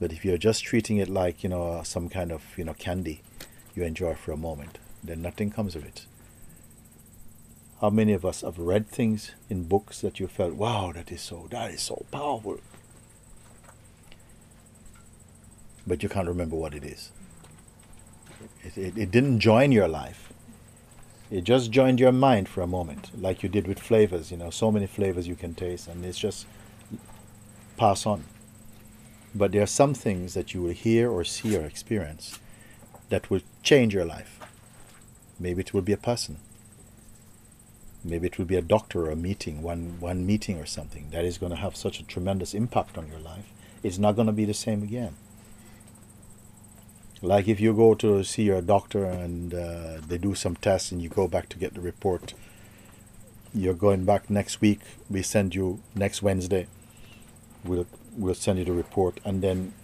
But 0.00 0.12
if 0.12 0.24
you're 0.24 0.38
just 0.38 0.64
treating 0.64 0.96
it 0.96 1.08
like, 1.08 1.42
you 1.42 1.50
know, 1.50 1.82
some 1.84 2.08
kind 2.08 2.32
of, 2.32 2.42
you 2.56 2.64
know, 2.64 2.74
candy 2.74 3.22
you 3.74 3.84
enjoy 3.84 4.14
for 4.14 4.32
a 4.32 4.36
moment, 4.36 4.78
then 5.04 5.20
nothing 5.22 5.50
comes 5.50 5.76
of 5.76 5.84
it. 5.84 6.06
How 7.80 7.90
many 7.90 8.12
of 8.12 8.24
us 8.24 8.42
have 8.42 8.58
read 8.58 8.88
things 8.88 9.32
in 9.48 9.64
books 9.64 10.00
that 10.00 10.20
you 10.20 10.26
felt, 10.26 10.54
wow, 10.54 10.92
that 10.94 11.10
is 11.10 11.22
so, 11.22 11.46
that 11.50 11.70
is 11.70 11.82
so 11.82 12.04
powerful. 12.10 12.60
But 15.86 16.02
you 16.02 16.08
can't 16.08 16.28
remember 16.28 16.56
what 16.56 16.74
it 16.74 16.84
is. 16.84 17.10
It, 18.62 18.76
it, 18.76 18.98
it 18.98 19.10
didn't 19.10 19.40
join 19.40 19.72
your 19.72 19.88
life. 19.88 20.29
It 21.30 21.44
just 21.44 21.70
joined 21.70 22.00
your 22.00 22.10
mind 22.10 22.48
for 22.48 22.60
a 22.60 22.66
moment, 22.66 23.10
like 23.16 23.42
you 23.44 23.48
did 23.48 23.68
with 23.68 23.78
flavors. 23.78 24.32
You 24.32 24.36
know, 24.36 24.50
so 24.50 24.72
many 24.72 24.86
flavors 24.86 25.28
you 25.28 25.36
can 25.36 25.54
taste, 25.54 25.86
and 25.86 26.04
it's 26.04 26.18
just 26.18 26.46
pass 27.76 28.04
on. 28.04 28.24
But 29.32 29.52
there 29.52 29.62
are 29.62 29.66
some 29.66 29.94
things 29.94 30.34
that 30.34 30.54
you 30.54 30.62
will 30.62 30.72
hear 30.72 31.08
or 31.08 31.22
see 31.22 31.56
or 31.56 31.64
experience 31.64 32.40
that 33.10 33.30
will 33.30 33.42
change 33.62 33.94
your 33.94 34.04
life. 34.04 34.40
Maybe 35.38 35.60
it 35.60 35.72
will 35.72 35.82
be 35.82 35.92
a 35.92 35.96
person. 35.96 36.38
Maybe 38.02 38.26
it 38.26 38.38
will 38.38 38.44
be 38.44 38.56
a 38.56 38.62
doctor 38.62 39.06
or 39.06 39.10
a 39.10 39.16
meeting, 39.16 39.62
one, 39.62 40.00
one 40.00 40.26
meeting 40.26 40.58
or 40.58 40.66
something 40.66 41.10
that 41.10 41.24
is 41.24 41.38
going 41.38 41.50
to 41.50 41.56
have 41.56 41.76
such 41.76 42.00
a 42.00 42.06
tremendous 42.06 42.54
impact 42.54 42.98
on 42.98 43.06
your 43.06 43.20
life. 43.20 43.52
It's 43.82 43.98
not 43.98 44.16
going 44.16 44.26
to 44.26 44.32
be 44.32 44.46
the 44.46 44.54
same 44.54 44.82
again. 44.82 45.14
Like 47.22 47.48
if 47.48 47.60
you 47.60 47.74
go 47.74 47.94
to 47.96 48.24
see 48.24 48.44
your 48.44 48.62
doctor 48.62 49.04
and 49.04 49.52
uh, 49.52 49.98
they 50.06 50.16
do 50.16 50.34
some 50.34 50.56
tests 50.56 50.90
and 50.90 51.02
you 51.02 51.10
go 51.10 51.28
back 51.28 51.50
to 51.50 51.58
get 51.58 51.74
the 51.74 51.80
report, 51.80 52.32
you're 53.52 53.74
going 53.74 54.04
back 54.06 54.30
next 54.30 54.60
week. 54.62 54.80
We 55.10 55.22
send 55.22 55.54
you 55.54 55.80
next 55.94 56.22
Wednesday. 56.22 56.66
We'll 57.62 57.86
we'll 58.16 58.34
send 58.34 58.58
you 58.58 58.64
the 58.64 58.72
report, 58.72 59.20
and 59.22 59.42
then 59.42 59.74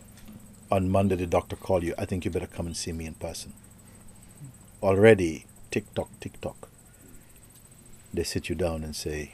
on 0.70 0.88
Monday 0.88 1.16
the 1.16 1.26
doctor 1.26 1.56
call 1.56 1.84
you. 1.84 1.94
I 1.98 2.06
think 2.06 2.24
you 2.24 2.30
better 2.30 2.46
come 2.46 2.66
and 2.66 2.76
see 2.76 2.92
me 2.92 3.04
in 3.04 3.14
person. 3.14 3.52
Already, 4.82 5.44
tick 5.70 5.92
tock, 5.94 6.08
tick 6.20 6.40
tock. 6.40 6.68
They 8.14 8.24
sit 8.24 8.48
you 8.48 8.54
down 8.54 8.82
and 8.82 8.96
say, 8.96 9.32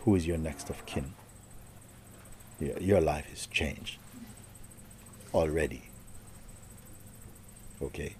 "Who 0.00 0.14
is 0.14 0.24
your 0.26 0.38
next 0.38 0.70
of 0.70 0.86
kin?" 0.86 1.14
Your, 2.60 2.78
your 2.78 3.00
life 3.00 3.32
is 3.32 3.46
changed 3.46 3.98
already. 5.34 5.87
Okay. 7.80 8.14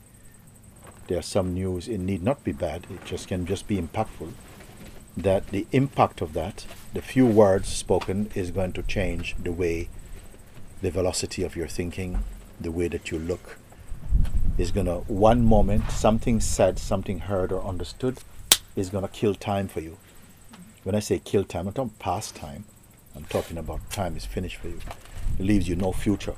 There 1.09 1.19
are 1.19 1.23
some 1.23 1.55
news. 1.55 1.89
It 1.89 1.99
need 1.99 2.23
not 2.23 2.45
be 2.45 2.53
bad. 2.53 2.87
It 2.91 3.05
just 3.05 3.29
can 3.29 3.47
just 3.47 3.67
be 3.67 3.81
impactful. 3.81 4.33
That 5.17 5.49
the 5.49 5.67
impact 5.73 6.21
of 6.21 6.33
that, 6.35 6.67
the 6.95 7.03
few 7.03 7.27
words 7.27 7.69
spoken, 7.69 8.31
is 8.35 8.51
going 8.51 8.73
to 8.75 8.83
change 8.83 9.35
the 9.43 9.53
way, 9.53 9.89
the 10.81 10.91
velocity 10.91 11.43
of 11.43 11.57
your 11.57 11.67
thinking, 11.67 12.23
the 12.61 12.71
way 12.71 12.89
that 12.89 13.11
you 13.11 13.19
look. 13.19 13.59
Is 14.59 14.71
gonna 14.71 14.99
one 15.09 15.45
moment 15.45 15.91
something 15.91 16.41
said, 16.41 16.79
something 16.79 17.21
heard 17.21 17.53
or 17.53 17.65
understood, 17.65 18.19
is 18.77 18.91
gonna 18.91 19.09
kill 19.09 19.35
time 19.35 19.67
for 19.67 19.81
you. 19.81 19.97
When 20.85 20.95
I 20.95 21.01
say 21.01 21.19
kill 21.19 21.45
time, 21.45 21.69
I'm 21.69 21.75
talking 21.75 21.95
past 21.99 22.37
time. 22.37 22.65
I'm 23.17 23.25
talking 23.25 23.59
about 23.59 23.91
time 23.91 24.17
is 24.17 24.25
finished 24.25 24.57
for 24.57 24.69
you. 24.69 24.81
It 25.39 25.45
leaves 25.45 25.69
you 25.69 25.75
no 25.75 25.93
future. 25.93 26.37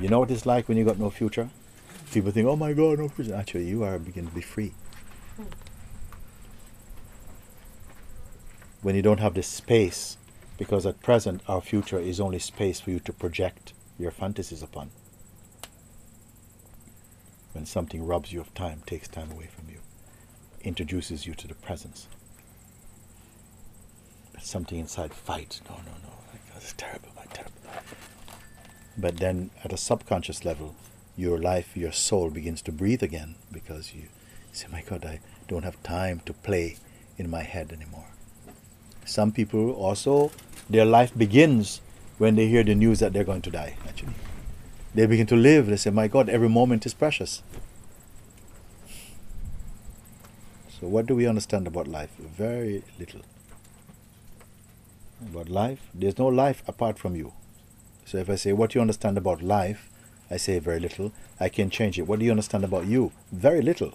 You 0.00 0.08
know 0.08 0.20
what 0.20 0.30
it's 0.30 0.46
like 0.46 0.68
when 0.68 0.78
you 0.78 0.84
got 0.84 0.98
no 0.98 1.10
future? 1.10 1.50
People 2.12 2.32
think, 2.32 2.48
oh 2.48 2.56
my 2.56 2.72
God, 2.72 2.98
no 2.98 3.08
future. 3.08 3.34
Actually, 3.34 3.66
you 3.66 3.84
are 3.84 3.98
beginning 3.98 4.30
to 4.30 4.34
be 4.34 4.40
free. 4.40 4.72
When 8.82 8.96
you 8.96 9.02
don't 9.02 9.20
have 9.20 9.34
this 9.34 9.46
space, 9.46 10.16
because 10.58 10.86
at 10.86 11.02
present 11.02 11.42
our 11.46 11.60
future 11.60 11.98
is 11.98 12.20
only 12.20 12.38
space 12.38 12.80
for 12.80 12.90
you 12.90 13.00
to 13.00 13.12
project 13.12 13.72
your 13.98 14.10
fantasies 14.10 14.62
upon. 14.62 14.90
When 17.52 17.66
something 17.66 18.06
robs 18.06 18.32
you 18.32 18.40
of 18.40 18.54
time, 18.54 18.82
takes 18.86 19.08
time 19.08 19.30
away 19.30 19.46
from 19.46 19.68
you, 19.68 19.78
introduces 20.62 21.26
you 21.26 21.34
to 21.34 21.46
the 21.46 21.54
presence. 21.54 22.08
But 24.32 24.44
something 24.44 24.78
inside 24.78 25.12
fights. 25.12 25.60
No, 25.68 25.76
no, 25.76 25.92
no. 26.02 26.14
That's 26.52 26.72
terrible, 26.74 27.08
my 27.16 27.24
terrible. 27.32 27.54
But 28.98 29.16
then 29.16 29.50
at 29.64 29.72
a 29.72 29.76
subconscious 29.76 30.44
level, 30.44 30.74
your 31.20 31.38
life, 31.38 31.76
your 31.76 31.92
soul 31.92 32.30
begins 32.30 32.62
to 32.62 32.72
breathe 32.72 33.02
again 33.02 33.34
because 33.52 33.94
you 33.94 34.04
say, 34.52 34.66
My 34.72 34.82
God, 34.82 35.04
I 35.04 35.20
don't 35.48 35.64
have 35.64 35.80
time 35.82 36.20
to 36.24 36.32
play 36.32 36.78
in 37.18 37.28
my 37.28 37.42
head 37.42 37.72
anymore. 37.72 38.06
Some 39.04 39.30
people 39.30 39.72
also, 39.72 40.32
their 40.68 40.86
life 40.86 41.16
begins 41.16 41.82
when 42.16 42.36
they 42.36 42.46
hear 42.48 42.62
the 42.62 42.74
news 42.74 43.00
that 43.00 43.12
they're 43.12 43.24
going 43.24 43.42
to 43.42 43.50
die, 43.50 43.76
actually. 43.86 44.14
They 44.94 45.06
begin 45.06 45.26
to 45.26 45.36
live. 45.36 45.66
They 45.66 45.76
say, 45.76 45.90
My 45.90 46.08
God, 46.08 46.28
every 46.28 46.48
moment 46.48 46.86
is 46.86 46.94
precious. 46.94 47.42
So, 50.80 50.88
what 50.88 51.04
do 51.04 51.14
we 51.14 51.26
understand 51.26 51.66
about 51.66 51.86
life? 51.86 52.10
Very 52.18 52.82
little. 52.98 53.20
About 55.20 55.50
life, 55.50 55.90
there's 55.92 56.16
no 56.16 56.28
life 56.28 56.62
apart 56.66 56.98
from 56.98 57.14
you. 57.14 57.34
So, 58.06 58.16
if 58.16 58.30
I 58.30 58.36
say, 58.36 58.54
What 58.54 58.70
do 58.70 58.78
you 58.78 58.80
understand 58.80 59.18
about 59.18 59.42
life? 59.42 59.89
I 60.30 60.36
say 60.36 60.58
very 60.58 60.78
little. 60.78 61.12
I 61.40 61.48
can 61.48 61.70
change 61.70 61.98
it. 61.98 62.06
What 62.06 62.20
do 62.20 62.24
you 62.24 62.30
understand 62.30 62.64
about 62.64 62.86
you? 62.86 63.12
Very 63.32 63.62
little. 63.62 63.94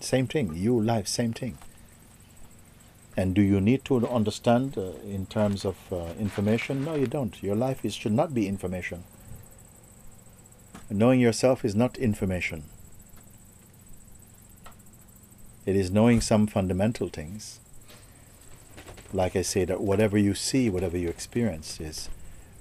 Same 0.00 0.26
thing. 0.26 0.54
You, 0.54 0.80
life, 0.80 1.08
same 1.08 1.32
thing. 1.32 1.58
And 3.16 3.34
do 3.34 3.42
you 3.42 3.60
need 3.60 3.84
to 3.86 4.06
understand 4.08 4.78
uh, 4.78 4.92
in 5.06 5.26
terms 5.26 5.64
of 5.64 5.76
uh, 5.92 6.12
information? 6.18 6.84
No, 6.84 6.94
you 6.94 7.06
don't. 7.06 7.42
Your 7.42 7.56
life 7.56 7.84
is, 7.84 7.94
should 7.94 8.12
not 8.12 8.32
be 8.32 8.48
information. 8.48 9.04
Knowing 10.88 11.20
yourself 11.20 11.64
is 11.64 11.74
not 11.74 11.98
information. 11.98 12.64
It 15.66 15.76
is 15.76 15.90
knowing 15.90 16.20
some 16.20 16.46
fundamental 16.46 17.08
things. 17.08 17.60
Like 19.12 19.36
I 19.36 19.42
say, 19.42 19.64
that 19.66 19.80
whatever 19.80 20.16
you 20.16 20.34
see, 20.34 20.70
whatever 20.70 20.96
you 20.96 21.08
experience, 21.08 21.80
is 21.80 22.08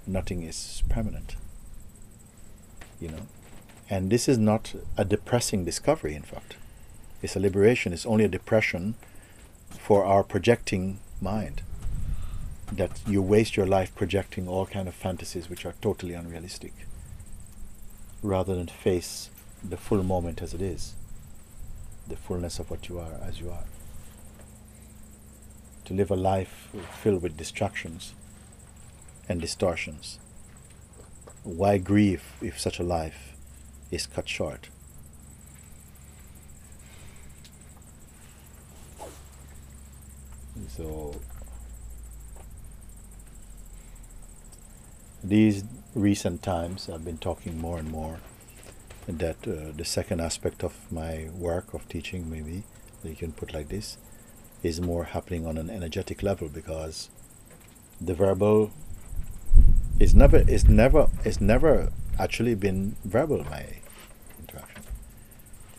nothing 0.06 0.44
is 0.44 0.84
permanent. 0.90 1.36
You 3.02 3.10
know, 3.10 3.28
and 3.90 4.10
this 4.10 4.30
is 4.30 4.38
not 4.38 4.76
a 4.96 5.04
depressing 5.04 5.66
discovery. 5.66 6.16
In 6.16 6.22
fact, 6.22 6.56
it's 7.22 7.36
a 7.36 7.40
liberation. 7.40 7.92
It's 7.92 8.06
only 8.06 8.24
a 8.24 8.30
depression 8.30 8.94
for 9.72 10.06
our 10.06 10.24
projecting 10.24 11.00
mind. 11.20 11.64
That 12.72 13.02
you 13.06 13.22
waste 13.22 13.58
your 13.58 13.66
life 13.66 13.94
projecting 13.96 14.48
all 14.48 14.66
kind 14.66 14.88
of 14.88 14.94
fantasies 14.94 15.50
which 15.50 15.66
are 15.66 15.74
totally 15.82 16.14
unrealistic, 16.14 16.74
rather 18.22 18.56
than 18.56 18.68
face 18.68 19.30
the 19.68 19.78
full 19.78 20.04
moment 20.04 20.42
as 20.42 20.54
it 20.54 20.62
is, 20.62 20.94
the 22.08 22.16
fullness 22.16 22.60
of 22.60 22.72
what 22.72 22.88
you 22.88 22.98
are 23.00 23.20
as 23.22 23.42
you 23.42 23.50
are. 23.50 23.66
To 25.86 25.94
live 25.94 26.12
a 26.12 26.16
life 26.16 26.70
filled 27.02 27.24
with 27.24 27.36
distractions 27.36 28.14
and 29.28 29.42
distortions. 29.42 30.20
Why 31.44 31.78
grieve 31.78 32.24
if 32.42 32.60
such 32.60 32.80
a 32.80 32.84
life 32.84 33.36
is 33.90 34.06
cut 34.06 34.30
short? 34.30 34.70
So 40.68 41.16
these 45.24 45.64
recent 45.96 46.42
times, 46.44 46.90
I've 46.90 47.04
been 47.04 47.18
talking 47.18 47.60
more 47.60 47.78
and 47.78 47.90
more 47.90 48.20
that 49.08 49.36
uh, 49.48 49.72
the 49.76 49.86
second 49.86 50.22
aspect 50.22 50.64
of 50.64 50.92
my 50.92 51.30
work 51.36 51.74
of 51.74 51.88
teaching, 51.90 52.30
maybe 52.30 52.64
you 53.04 53.16
can 53.16 53.32
put 53.32 53.54
like 53.54 53.70
this, 53.70 53.98
is 54.64 54.80
more 54.80 55.06
happening 55.06 55.46
on 55.46 55.58
an 55.58 55.70
energetic 55.70 56.22
level 56.22 56.48
because 56.48 57.10
the 58.00 58.14
verbal 58.14 58.72
is 60.00 60.16
never 60.16 60.38
is 60.38 60.68
never 60.68 61.10
is 61.24 61.40
never 61.40 61.92
actually 62.20 62.56
been 62.56 62.96
verbal 63.04 63.44
my 63.46 63.66
interaction. 64.40 64.84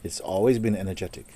It's 0.04 0.20
always 0.20 0.58
been 0.58 0.76
energetic. 0.76 1.26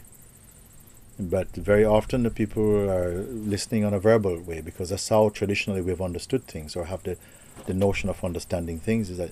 But 1.19 1.49
very 1.57 1.85
often 1.85 2.25
the 2.25 2.31
people 2.31 2.91
are 2.91 3.23
listening 3.31 3.85
on 3.85 3.95
a 3.95 3.99
verbal 3.99 4.39
way 4.39 4.61
because 4.61 4.91
that's 4.91 5.09
how 5.09 5.31
traditionally 5.31 5.81
we've 5.81 6.03
understood 6.03 6.45
things 6.45 6.77
or 6.77 6.87
have 6.87 7.03
the, 7.05 7.17
the 7.65 7.73
notion 7.73 8.11
of 8.11 8.23
understanding 8.23 8.79
things 8.79 9.09
is 9.09 9.17
that 9.17 9.31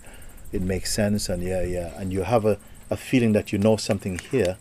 it 0.50 0.62
makes 0.62 0.94
sense 0.94 1.28
and 1.28 1.42
yeah, 1.42 1.62
yeah. 1.62 1.92
And 1.98 2.12
you 2.12 2.22
have 2.22 2.46
a, 2.46 2.58
a 2.88 2.96
feeling 2.96 3.32
that 3.32 3.52
you 3.52 3.58
know 3.58 3.76
something 3.76 4.18
here, 4.18 4.56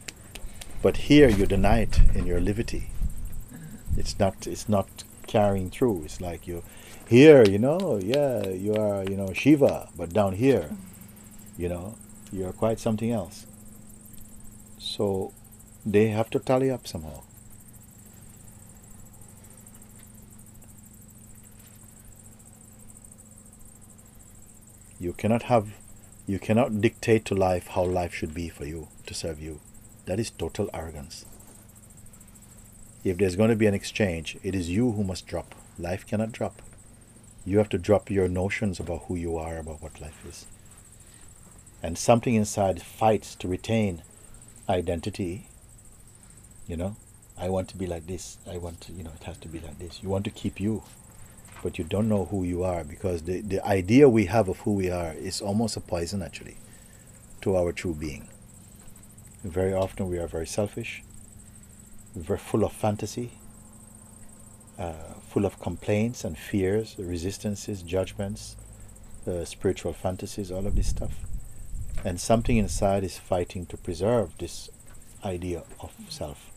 but 0.82 0.98
here 0.98 1.30
you 1.30 1.46
deny 1.46 1.80
it 1.80 2.00
in 2.14 2.26
your 2.26 2.42
livity. 2.42 2.86
It's 3.96 4.20
not 4.20 4.48
it's 4.48 4.68
not 4.68 5.04
carrying 5.34 5.72
through. 5.72 6.04
It's 6.06 6.22
like 6.22 6.48
you 6.48 6.62
here, 7.10 7.44
you 7.44 7.58
know, 7.58 8.00
yeah, 8.02 8.48
you 8.48 8.76
are, 8.76 9.04
you 9.04 9.18
know, 9.18 9.34
Shiva, 9.34 9.90
but 9.98 10.14
down 10.14 10.34
here, 10.34 10.70
you 11.58 11.68
know, 11.68 11.96
you're 12.32 12.54
quite 12.54 12.80
something 12.80 13.12
else. 13.12 13.46
So 14.78 15.34
they 15.86 16.08
have 16.10 16.30
to 16.32 16.40
tally 16.40 16.70
up 16.70 16.88
somehow. 16.88 17.22
You 25.00 25.14
cannot 25.14 25.44
have, 25.44 25.74
you 26.28 26.40
cannot 26.40 26.80
dictate 26.80 27.26
to 27.26 27.36
life 27.36 27.68
how 27.70 27.84
life 27.84 28.14
should 28.14 28.34
be 28.34 28.50
for 28.50 28.66
you 28.66 28.88
to 29.08 29.14
serve 29.14 29.42
you. 29.42 29.60
That 30.06 30.20
is 30.20 30.30
total 30.30 30.70
arrogance. 30.74 31.26
If 33.04 33.18
there's 33.18 33.36
going 33.36 33.50
to 33.50 33.56
be 33.56 33.66
an 33.68 33.74
exchange, 33.74 34.38
it 34.44 34.56
is 34.56 34.70
you 34.70 34.92
who 34.92 35.04
must 35.04 35.28
drop. 35.28 35.56
Life 35.78 36.08
cannot 36.08 36.32
drop. 36.32 36.62
You 37.46 37.58
have 37.58 37.70
to 37.70 37.78
drop 37.78 38.10
your 38.10 38.28
notions 38.28 38.80
about 38.80 39.04
who 39.08 39.16
you 39.16 39.38
are, 39.38 39.58
about 39.58 39.82
what 39.82 40.00
life 40.00 40.26
is. 40.28 40.46
And 41.82 41.98
something 41.98 42.36
inside 42.36 42.82
fights 42.82 43.36
to 43.36 43.48
retain 43.48 44.04
identity 44.70 45.48
you 46.68 46.78
know, 46.78 46.96
I 47.38 47.50
want 47.50 47.68
to 47.70 47.78
be 47.78 47.88
like 47.88 48.08
this. 48.08 48.38
I 48.50 48.58
want 48.58 48.82
to, 48.82 48.94
you 48.94 49.04
know, 49.04 49.12
it 49.20 49.24
has 49.24 49.38
to 49.40 49.48
be 49.48 49.60
like 49.60 49.80
this. 49.80 50.02
You 50.02 50.10
want 50.10 50.26
to 50.26 50.32
keep 50.32 50.60
you, 50.60 50.84
but 51.62 51.78
you 51.78 51.84
don't 51.84 52.10
know 52.10 52.26
who 52.26 52.44
you 52.44 52.64
are 52.64 52.84
because 52.84 53.24
the, 53.24 53.42
the 53.42 53.66
idea 53.66 54.08
we 54.08 54.26
have 54.26 54.48
of 54.48 54.60
who 54.60 54.74
we 54.74 54.90
are 54.90 55.14
is 55.14 55.42
almost 55.42 55.78
a 55.78 55.82
poison 55.82 56.22
actually 56.22 56.58
to 57.42 57.56
our 57.56 57.72
true 57.72 57.94
being. 57.94 58.28
Very 59.44 59.74
often 59.74 60.10
we 60.10 60.20
are 60.20 60.28
very 60.28 60.48
selfish, 60.48 61.04
very 62.16 62.40
full 62.40 62.64
of 62.64 62.74
fantasy, 62.74 63.32
uh, 64.78 64.94
full 65.30 65.46
of 65.46 65.60
complaints 65.60 66.24
and 66.24 66.38
fears, 66.38 66.96
resistances, 66.98 67.82
judgments, 67.82 68.56
uh, 69.28 69.46
spiritual 69.46 69.94
fantasies, 69.94 70.52
all 70.52 70.68
of 70.68 70.76
this 70.76 70.88
stuff. 70.88 71.14
And 72.06 72.20
something 72.20 72.58
inside 72.58 73.04
is 73.04 73.18
fighting 73.18 73.66
to 73.68 73.78
preserve 73.78 74.38
this 74.38 74.70
idea 75.24 75.64
of 75.80 75.92
self 76.10 76.54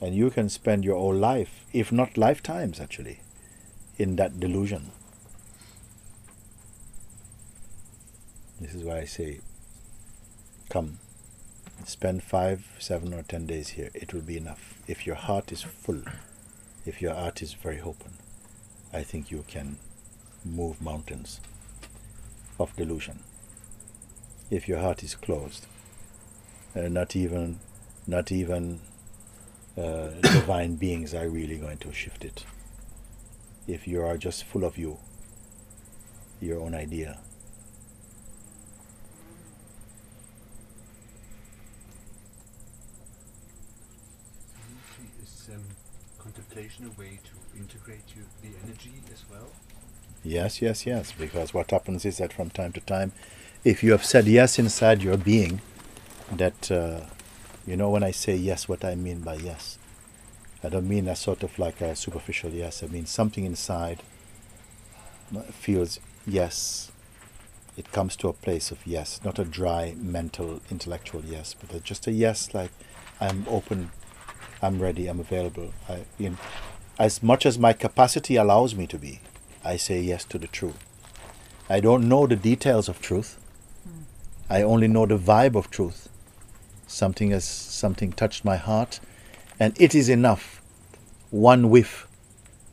and 0.00 0.14
you 0.14 0.30
can 0.30 0.48
spend 0.48 0.84
your 0.84 0.96
whole 0.96 1.14
life, 1.14 1.64
if 1.72 1.90
not 1.90 2.16
lifetimes 2.16 2.80
actually, 2.80 3.20
in 3.98 4.16
that 4.16 4.38
delusion. 4.38 4.90
This 8.60 8.74
is 8.74 8.84
why 8.84 8.98
I 8.98 9.04
say, 9.04 9.40
come, 10.68 10.98
spend 11.84 12.22
five, 12.22 12.66
seven, 12.78 13.14
or 13.14 13.22
ten 13.22 13.46
days 13.46 13.70
here. 13.70 13.90
It 13.94 14.12
will 14.12 14.22
be 14.22 14.36
enough. 14.36 14.74
If 14.86 15.06
your 15.06 15.16
heart 15.16 15.52
is 15.52 15.62
full, 15.62 16.02
if 16.86 17.00
your 17.00 17.14
heart 17.14 17.42
is 17.42 17.52
very 17.52 17.80
open, 17.80 18.12
I 18.92 19.02
think 19.02 19.30
you 19.30 19.44
can 19.46 19.78
move 20.44 20.80
mountains 20.80 21.40
of 22.58 22.74
delusion. 22.76 23.20
If 24.50 24.68
your 24.68 24.78
heart 24.78 25.02
is 25.02 25.14
closed, 25.14 25.66
uh, 26.74 26.88
not 26.88 27.14
even, 27.14 27.60
not 28.06 28.32
even 28.32 28.80
uh, 29.76 30.08
divine 30.22 30.76
beings 30.76 31.14
are 31.14 31.28
really 31.28 31.56
going 31.56 31.78
to 31.78 31.92
shift 31.92 32.24
it. 32.24 32.44
If 33.66 33.86
you 33.86 34.02
are 34.02 34.16
just 34.16 34.44
full 34.44 34.64
of 34.64 34.78
you, 34.78 34.98
your 36.40 36.60
own 36.60 36.74
idea. 36.74 37.18
Is 45.22 45.50
um, 45.52 45.62
contemplation 46.58 46.86
a 46.86 47.00
way 47.00 47.18
to 47.24 47.58
integrate 47.58 48.04
you, 48.16 48.22
the 48.42 48.56
energy 48.64 48.92
as 49.12 49.24
well? 49.30 49.48
Yes, 50.24 50.60
yes, 50.60 50.86
yes. 50.86 51.12
Because 51.12 51.54
what 51.54 51.70
happens 51.70 52.04
is 52.04 52.18
that 52.18 52.32
from 52.32 52.50
time 52.50 52.72
to 52.72 52.80
time, 52.80 53.12
if 53.64 53.82
you 53.82 53.92
have 53.92 54.04
said 54.04 54.26
yes 54.26 54.58
inside 54.58 55.02
your 55.02 55.16
being, 55.16 55.60
that 56.32 56.70
uh, 56.70 57.00
you 57.66 57.76
know, 57.76 57.90
when 57.90 58.02
I 58.02 58.10
say 58.10 58.34
yes, 58.34 58.68
what 58.68 58.84
I 58.84 58.94
mean 58.94 59.20
by 59.20 59.34
yes. 59.34 59.78
I 60.62 60.68
don't 60.68 60.88
mean 60.88 61.06
a 61.06 61.14
sort 61.14 61.44
of 61.44 61.56
like 61.58 61.80
a 61.80 61.94
superficial 61.94 62.50
yes. 62.50 62.82
I 62.82 62.86
mean 62.88 63.06
something 63.06 63.44
inside 63.44 64.02
feels 65.52 66.00
yes. 66.26 66.90
It 67.76 67.92
comes 67.92 68.16
to 68.16 68.28
a 68.28 68.32
place 68.32 68.72
of 68.72 68.84
yes, 68.84 69.20
not 69.24 69.38
a 69.38 69.44
dry 69.44 69.94
mental 69.96 70.60
intellectual 70.68 71.22
yes, 71.24 71.54
but 71.54 71.84
just 71.84 72.08
a 72.08 72.10
yes 72.10 72.52
like 72.52 72.72
I'm 73.20 73.46
open, 73.48 73.90
I'm 74.60 74.80
ready, 74.80 75.06
I'm 75.06 75.20
available. 75.20 75.72
I, 75.88 76.04
you 76.18 76.30
know, 76.30 76.36
as 76.98 77.22
much 77.22 77.46
as 77.46 77.58
my 77.58 77.72
capacity 77.72 78.36
allows 78.36 78.74
me 78.74 78.86
to 78.88 78.98
be, 78.98 79.20
I 79.64 79.76
say 79.76 80.00
yes 80.00 80.24
to 80.26 80.38
the 80.38 80.48
truth. 80.48 80.84
I 81.70 81.80
don't 81.80 82.08
know 82.08 82.26
the 82.26 82.36
details 82.36 82.88
of 82.88 83.00
truth. 83.00 83.38
Hmm. 83.84 84.02
I 84.50 84.62
only 84.62 84.88
know 84.88 85.06
the 85.06 85.18
vibe 85.18 85.54
of 85.54 85.70
truth. 85.70 86.08
Something 86.86 87.30
has 87.30 87.44
something 87.44 88.12
touched 88.12 88.44
my 88.44 88.56
heart, 88.56 88.98
and 89.60 89.80
it 89.80 89.94
is 89.94 90.08
enough. 90.08 90.60
One 91.30 91.70
whiff, 91.70 92.08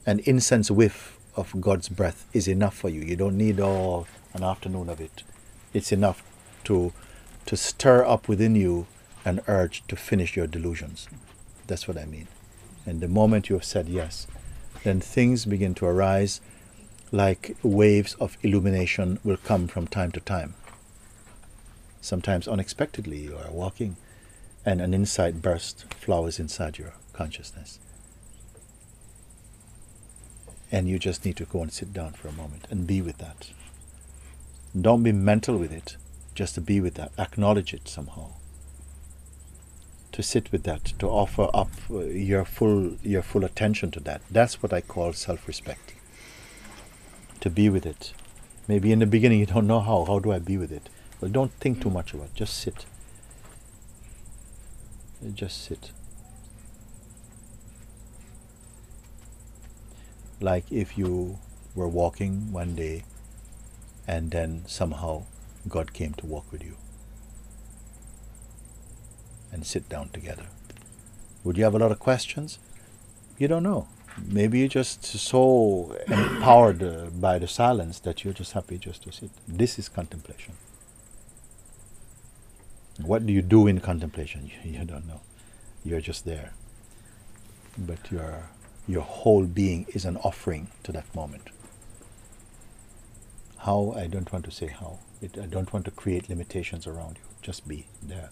an 0.06 0.20
incense 0.20 0.72
whiff 0.72 1.20
of 1.36 1.60
God's 1.60 1.90
breath 1.90 2.26
is 2.34 2.48
enough 2.48 2.76
for 2.76 2.90
you. 2.90 3.02
You 3.02 3.16
don't 3.16 3.38
need 3.38 3.60
all 3.60 4.08
an 4.34 4.44
afternoon 4.44 4.90
of 4.90 5.02
it. 5.02 5.24
It's 5.74 5.92
enough 5.92 6.24
to 6.64 6.94
to 7.46 7.56
stir 7.56 8.04
up 8.04 8.28
within 8.28 8.56
you 8.56 8.88
an 9.24 9.42
urge 9.48 9.86
to 9.88 9.96
finish 9.96 10.36
your 10.36 10.48
delusions. 10.48 11.08
That's 11.68 11.88
what 11.88 11.98
I 11.98 12.06
mean. 12.06 12.28
And 12.86 13.02
the 13.02 13.08
moment 13.08 13.50
you 13.50 13.56
have 13.56 13.66
said 13.66 13.90
yes, 13.90 14.28
then 14.84 15.02
things 15.02 15.46
begin 15.46 15.74
to 15.76 15.86
arise 15.86 16.42
like 17.12 17.56
waves 17.64 18.14
of 18.16 18.38
illumination 18.44 19.20
will 19.24 19.38
come 19.38 19.68
from 19.68 19.88
time 19.88 20.12
to 20.12 20.20
time. 20.20 20.54
Sometimes 22.02 22.48
unexpectedly, 22.48 23.20
you 23.20 23.36
are 23.36 23.52
walking 23.52 23.98
and 24.66 24.82
an 24.82 24.94
insight 24.94 25.42
burst 25.42 25.92
flowers 25.94 26.40
inside 26.40 26.78
your 26.78 26.94
consciousness. 27.14 27.80
And 30.72 30.88
you 30.88 31.00
just 31.00 31.26
need 31.26 31.38
to 31.38 31.46
go 31.46 31.62
and 31.62 31.72
sit 31.72 31.94
down 31.94 32.14
for 32.14 32.28
a 32.28 32.34
moment 32.34 32.68
and 32.70 32.86
be 32.86 33.02
with 33.02 33.18
that. 33.20 33.52
Don't 34.80 35.04
be 35.04 35.12
mental 35.12 35.58
with 35.58 35.72
it, 35.72 35.96
just 36.34 36.56
to 36.56 36.62
be 36.62 36.80
with 36.80 36.96
that. 36.96 37.12
Acknowledge 37.18 37.74
it 37.74 37.88
somehow 37.88 38.32
to 40.16 40.24
sit 40.24 40.50
with 40.54 40.64
that, 40.64 40.86
to 40.98 41.10
offer 41.10 41.50
up 41.54 41.70
uh, 41.92 42.00
your 42.06 42.46
full 42.46 42.94
your 43.04 43.22
full 43.22 43.44
attention 43.44 43.92
to 43.92 44.00
that. 44.00 44.22
That's 44.32 44.64
what 44.64 44.72
I 44.72 44.80
call 44.80 45.12
self-respect. 45.12 45.94
To 47.42 47.50
be 47.50 47.68
with 47.68 47.86
it. 47.86 48.14
Maybe 48.66 48.94
in 48.94 49.00
the 49.00 49.06
beginning 49.06 49.42
you 49.42 49.46
don't 49.46 49.68
know 49.68 49.82
how. 49.82 50.06
How 50.06 50.20
do 50.20 50.32
I 50.32 50.40
be 50.40 50.58
with 50.58 50.72
it? 50.72 50.88
Well, 51.20 51.30
don't 51.30 51.52
think 51.60 51.82
too 51.82 51.90
much 51.90 52.14
about 52.14 52.28
it. 52.28 52.34
Just 52.34 52.58
sit. 52.58 52.86
Just 55.34 55.66
sit. 55.66 55.92
Like 60.40 60.72
if 60.72 60.98
you 60.98 61.40
were 61.76 61.90
walking 61.90 62.54
one 62.54 62.74
day 62.74 63.04
and 64.08 64.32
then 64.32 64.64
somehow 64.66 65.24
God 65.68 65.92
came 65.92 66.14
to 66.14 66.26
walk 66.26 66.50
with 66.54 66.64
you 66.64 66.78
and 69.56 69.66
sit 69.66 69.88
down 69.90 70.10
together. 70.10 70.48
Would 71.46 71.58
you 71.58 71.64
have 71.64 71.76
a 71.76 71.80
lot 71.80 71.92
of 71.92 72.00
questions? 72.00 72.60
You 73.38 73.48
don't 73.48 73.64
know. 73.64 73.88
Maybe 74.38 74.60
you're 74.60 74.68
just 74.68 75.04
so 75.04 75.96
empowered 76.08 76.84
uh, 76.84 77.06
by 77.28 77.40
the 77.40 77.48
silence 77.48 78.00
that 78.00 78.24
you're 78.24 78.34
just 78.34 78.52
happy 78.52 78.78
just 78.78 79.04
to 79.04 79.12
sit. 79.12 79.32
This 79.48 79.80
is 79.80 79.88
contemplation. 79.90 80.54
What 83.02 83.26
do 83.26 83.34
you 83.34 83.42
do 83.42 83.68
in 83.68 83.80
contemplation? 83.80 84.52
You, 84.52 84.72
you 84.80 84.86
don't 84.86 85.08
know. 85.08 85.22
You're 85.86 86.02
just 86.02 86.26
there. 86.26 86.52
But 87.78 88.12
your, 88.12 88.50
your 88.88 89.04
whole 89.04 89.46
being 89.46 89.86
is 89.94 90.06
an 90.06 90.18
offering 90.18 90.68
to 90.84 90.92
that 90.92 91.14
moment. 91.16 91.50
How? 93.60 93.94
I 93.98 94.08
don't 94.08 94.32
want 94.32 94.46
to 94.46 94.52
say 94.52 94.68
how. 94.68 95.00
It, 95.22 95.38
I 95.42 95.46
don't 95.46 95.72
want 95.74 95.86
to 95.86 95.92
create 95.92 96.30
limitations 96.30 96.86
around 96.88 97.18
you. 97.18 97.24
Just 97.42 97.68
be 97.68 97.88
there. 98.02 98.30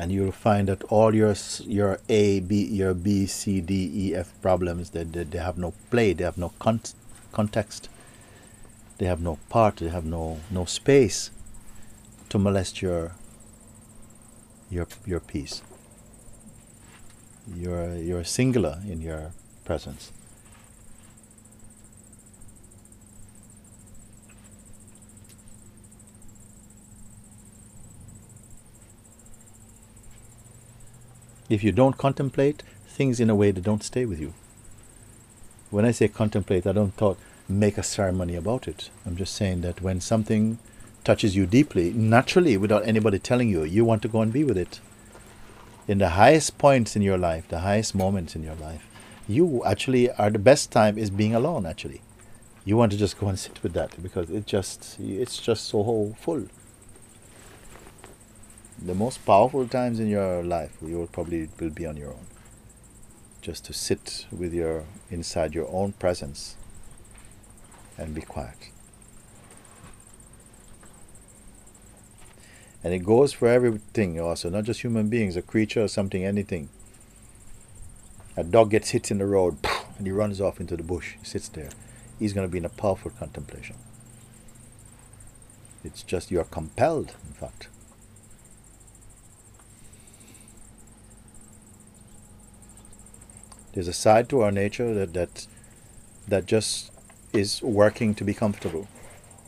And 0.00 0.10
you'll 0.10 0.32
find 0.32 0.66
that 0.68 0.82
all 0.84 1.14
your 1.14 1.34
your 1.66 2.00
A, 2.08 2.40
B, 2.40 2.64
your 2.64 2.94
B, 2.94 3.26
C, 3.26 3.60
D, 3.60 3.90
E, 3.94 4.14
F 4.14 4.32
problems 4.40 4.90
that 4.90 5.12
they, 5.12 5.24
they, 5.24 5.38
have 5.38 5.58
no 5.58 5.74
play, 5.90 6.14
they 6.14 6.24
have 6.24 6.38
no 6.38 6.52
con- 6.58 6.80
context, 7.32 7.90
they 8.96 9.04
have 9.04 9.20
no 9.20 9.38
part, 9.50 9.76
they 9.76 9.90
have 9.90 10.06
no 10.06 10.40
no 10.50 10.64
space 10.64 11.30
to 12.30 12.38
molest 12.38 12.80
your 12.80 13.12
your 14.70 14.86
your 15.04 15.20
peace. 15.20 15.60
You're 17.54 17.94
you're 17.96 18.24
singular 18.24 18.78
in 18.88 19.02
your 19.02 19.32
presence. 19.66 20.12
If 31.50 31.64
you 31.64 31.72
don't 31.72 31.98
contemplate 31.98 32.62
things 32.86 33.18
in 33.18 33.28
a 33.28 33.34
way 33.34 33.50
that 33.50 33.64
don't 33.64 33.82
stay 33.82 34.04
with 34.06 34.20
you. 34.20 34.32
When 35.70 35.84
I 35.84 35.90
say 35.90 36.06
contemplate, 36.06 36.64
I 36.64 36.72
don't 36.72 36.94
thought 36.94 37.18
make 37.48 37.76
a 37.76 37.82
ceremony 37.82 38.36
about 38.36 38.68
it. 38.68 38.88
I'm 39.04 39.16
just 39.16 39.34
saying 39.34 39.62
that 39.62 39.82
when 39.82 40.00
something 40.00 40.60
touches 41.02 41.34
you 41.34 41.46
deeply, 41.46 41.92
naturally, 41.92 42.56
without 42.56 42.86
anybody 42.86 43.18
telling 43.18 43.48
you, 43.48 43.64
you 43.64 43.84
want 43.84 44.00
to 44.02 44.08
go 44.08 44.22
and 44.22 44.32
be 44.32 44.44
with 44.44 44.56
it. 44.56 44.78
In 45.88 45.98
the 45.98 46.10
highest 46.10 46.56
points 46.56 46.94
in 46.94 47.02
your 47.02 47.18
life, 47.18 47.48
the 47.48 47.60
highest 47.60 47.96
moments 47.96 48.36
in 48.36 48.44
your 48.44 48.54
life, 48.54 48.86
you 49.26 49.64
actually 49.64 50.08
are 50.12 50.30
the 50.30 50.38
best 50.38 50.70
time 50.70 50.96
is 50.96 51.10
being 51.10 51.34
alone. 51.34 51.66
Actually, 51.66 52.00
you 52.64 52.76
want 52.76 52.92
to 52.92 52.98
just 52.98 53.18
go 53.18 53.26
and 53.26 53.38
sit 53.38 53.60
with 53.64 53.72
that 53.72 54.00
because 54.00 54.30
it 54.30 54.46
just 54.46 55.00
it's 55.00 55.38
just 55.38 55.64
so 55.66 56.14
full 56.20 56.46
the 58.82 58.94
most 58.94 59.24
powerful 59.26 59.68
times 59.68 60.00
in 60.00 60.08
your 60.08 60.42
life 60.42 60.76
you 60.80 60.96
will 60.96 61.06
probably 61.06 61.48
will 61.58 61.70
be 61.70 61.86
on 61.86 61.96
your 61.96 62.10
own. 62.10 62.26
Just 63.42 63.64
to 63.66 63.72
sit 63.72 64.26
with 64.30 64.54
your 64.54 64.84
inside 65.10 65.54
your 65.54 65.68
own 65.70 65.92
presence 65.92 66.56
and 67.98 68.14
be 68.14 68.22
quiet. 68.22 68.70
And 72.82 72.94
it 72.94 73.00
goes 73.00 73.34
for 73.34 73.48
everything 73.48 74.18
also 74.18 74.48
not 74.48 74.64
just 74.64 74.80
human 74.80 75.08
beings 75.08 75.36
a 75.36 75.42
creature 75.42 75.84
or 75.84 75.88
something 75.88 76.24
anything. 76.24 76.70
A 78.36 78.44
dog 78.44 78.70
gets 78.70 78.90
hit 78.90 79.10
in 79.10 79.18
the 79.18 79.26
road 79.26 79.58
and 79.98 80.06
he 80.06 80.12
runs 80.12 80.40
off 80.40 80.60
into 80.60 80.76
the 80.76 80.82
bush. 80.82 81.16
He 81.18 81.26
sits 81.26 81.48
there. 81.48 81.70
He's 82.18 82.32
going 82.32 82.46
to 82.46 82.50
be 82.50 82.58
in 82.58 82.64
a 82.64 82.70
powerful 82.70 83.10
contemplation. 83.10 83.76
It's 85.84 86.02
just 86.02 86.30
you're 86.30 86.44
compelled 86.44 87.12
in 87.26 87.34
fact 87.34 87.68
There's 93.72 93.88
a 93.88 93.92
side 93.92 94.28
to 94.30 94.40
our 94.40 94.50
nature 94.50 94.92
that 94.94 95.14
that 95.14 95.46
that 96.26 96.46
just 96.46 96.92
is 97.32 97.62
working 97.62 98.14
to 98.16 98.24
be 98.24 98.34
comfortable. 98.34 98.88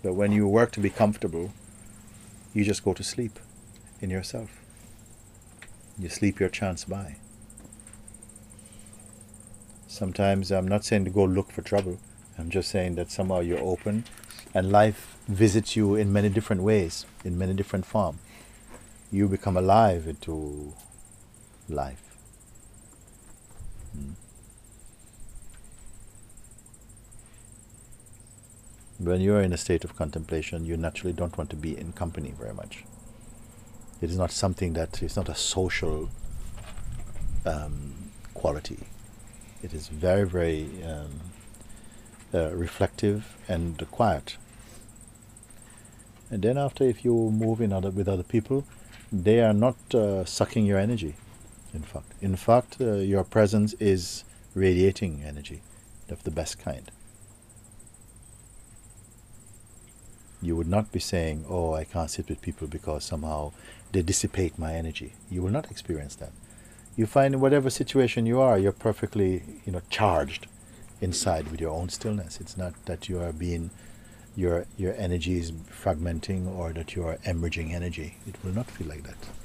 But 0.03 0.15
when 0.15 0.33
you 0.33 0.47
work 0.49 0.73
to 0.73 0.81
be 0.81 0.91
comfortable, 0.91 1.53
you 2.55 2.65
just 2.65 2.85
go 2.85 2.93
to 2.93 3.03
sleep 3.03 3.39
in 4.01 4.11
yourself. 4.11 4.51
You 5.99 6.09
sleep 6.09 6.41
your 6.41 6.49
chance 6.49 6.85
by. 6.85 7.17
Sometimes 9.87 10.51
I'm 10.51 10.67
not 10.67 10.85
saying 10.85 11.05
to 11.05 11.11
go 11.11 11.25
look 11.25 11.53
for 11.53 11.63
trouble. 11.63 11.99
I'm 12.39 12.51
just 12.51 12.71
saying 12.71 12.95
that 12.97 13.11
somehow 13.11 13.41
you're 13.41 13.61
open 13.61 14.05
and 14.55 14.73
life 14.73 15.17
visits 15.29 15.77
you 15.77 15.95
in 15.95 16.13
many 16.13 16.29
different 16.29 16.63
ways, 16.63 17.07
in 17.25 17.39
many 17.39 17.55
different 17.55 17.87
forms. 17.87 18.19
You 19.11 19.29
become 19.29 19.57
alive 19.57 20.17
to 20.23 20.73
life. 21.69 22.12
Mm. 23.97 24.13
When 28.99 29.21
you 29.21 29.35
are 29.35 29.43
in 29.43 29.53
a 29.53 29.57
state 29.57 29.85
of 29.85 29.97
contemplation, 29.97 30.65
you 30.65 30.77
naturally 30.77 31.13
don't 31.13 31.37
want 31.37 31.51
to 31.51 31.57
be 31.57 31.77
in 31.77 31.93
company 31.93 32.33
very 32.39 32.55
much. 32.55 32.85
It 34.01 34.11
is 34.11 34.17
not 34.17 34.31
something 34.31 34.75
that 34.75 35.03
is 35.03 35.17
not 35.17 35.29
a 35.29 35.35
social 35.35 36.09
um, 37.45 37.95
quality. 38.35 38.79
It 39.63 39.75
is 39.75 39.89
very, 39.89 40.27
very 40.27 40.69
um, 40.85 41.21
uh, 42.35 42.51
reflective 42.55 43.37
and 43.49 43.79
quiet. 43.91 44.37
And 46.31 46.43
then 46.43 46.57
after, 46.57 46.85
if 46.85 47.05
you 47.05 47.13
move 47.13 47.61
in 47.61 47.73
other 47.73 47.91
with 47.91 48.09
other 48.09 48.23
people, 48.23 48.65
they 49.13 49.41
are 49.41 49.53
not 49.53 49.77
uh, 49.95 50.25
sucking 50.25 50.65
your 50.65 50.79
energy 50.79 51.15
in 51.75 51.83
fact. 51.83 52.13
In 52.21 52.37
fact, 52.37 52.77
uh, 52.81 52.95
your 52.95 53.25
presence 53.25 53.75
is 53.75 54.25
radiating 54.55 55.23
energy 55.25 55.63
of 56.09 56.23
the 56.25 56.31
best 56.31 56.59
kind. 56.59 56.91
You 60.41 60.57
would 60.57 60.69
not 60.69 60.91
be 60.93 60.99
saying, 60.99 61.45
Oh, 61.49 61.75
I 61.75 61.85
can't 61.85 62.11
sit 62.11 62.29
with 62.29 62.43
people 62.43 62.67
because 62.67 63.05
somehow 63.05 63.53
they 63.93 64.03
dissipate 64.03 64.59
my 64.59 64.75
energy. 64.75 65.13
You 65.31 65.43
will 65.43 65.51
not 65.51 65.71
experience 65.71 66.17
that. 66.17 66.33
You 66.97 67.07
find 67.07 67.35
in 67.35 67.41
whatever 67.41 67.71
situation 67.71 68.27
you 68.27 68.41
are, 68.41 68.59
you're 68.59 68.73
perfectly, 68.73 69.43
you 69.65 69.73
know, 69.73 69.83
charged 69.89 70.47
inside 71.01 71.51
with 71.51 71.61
your 71.61 71.71
own 71.71 71.89
stillness. 71.89 72.41
It's 72.41 72.57
not 72.57 72.75
that 72.87 73.09
you 73.09 73.21
are 73.21 73.33
being 73.33 73.71
your 74.35 74.67
your 74.79 74.95
energy 74.95 75.39
is 75.39 75.53
fragmenting 75.53 76.47
or 76.57 76.73
that 76.73 76.95
you 76.97 77.05
are 77.05 77.19
emerging 77.25 77.75
energy. 77.75 78.17
It 78.27 78.37
will 78.43 78.53
not 78.53 78.71
feel 78.71 78.89
like 78.89 79.05
that. 79.05 79.42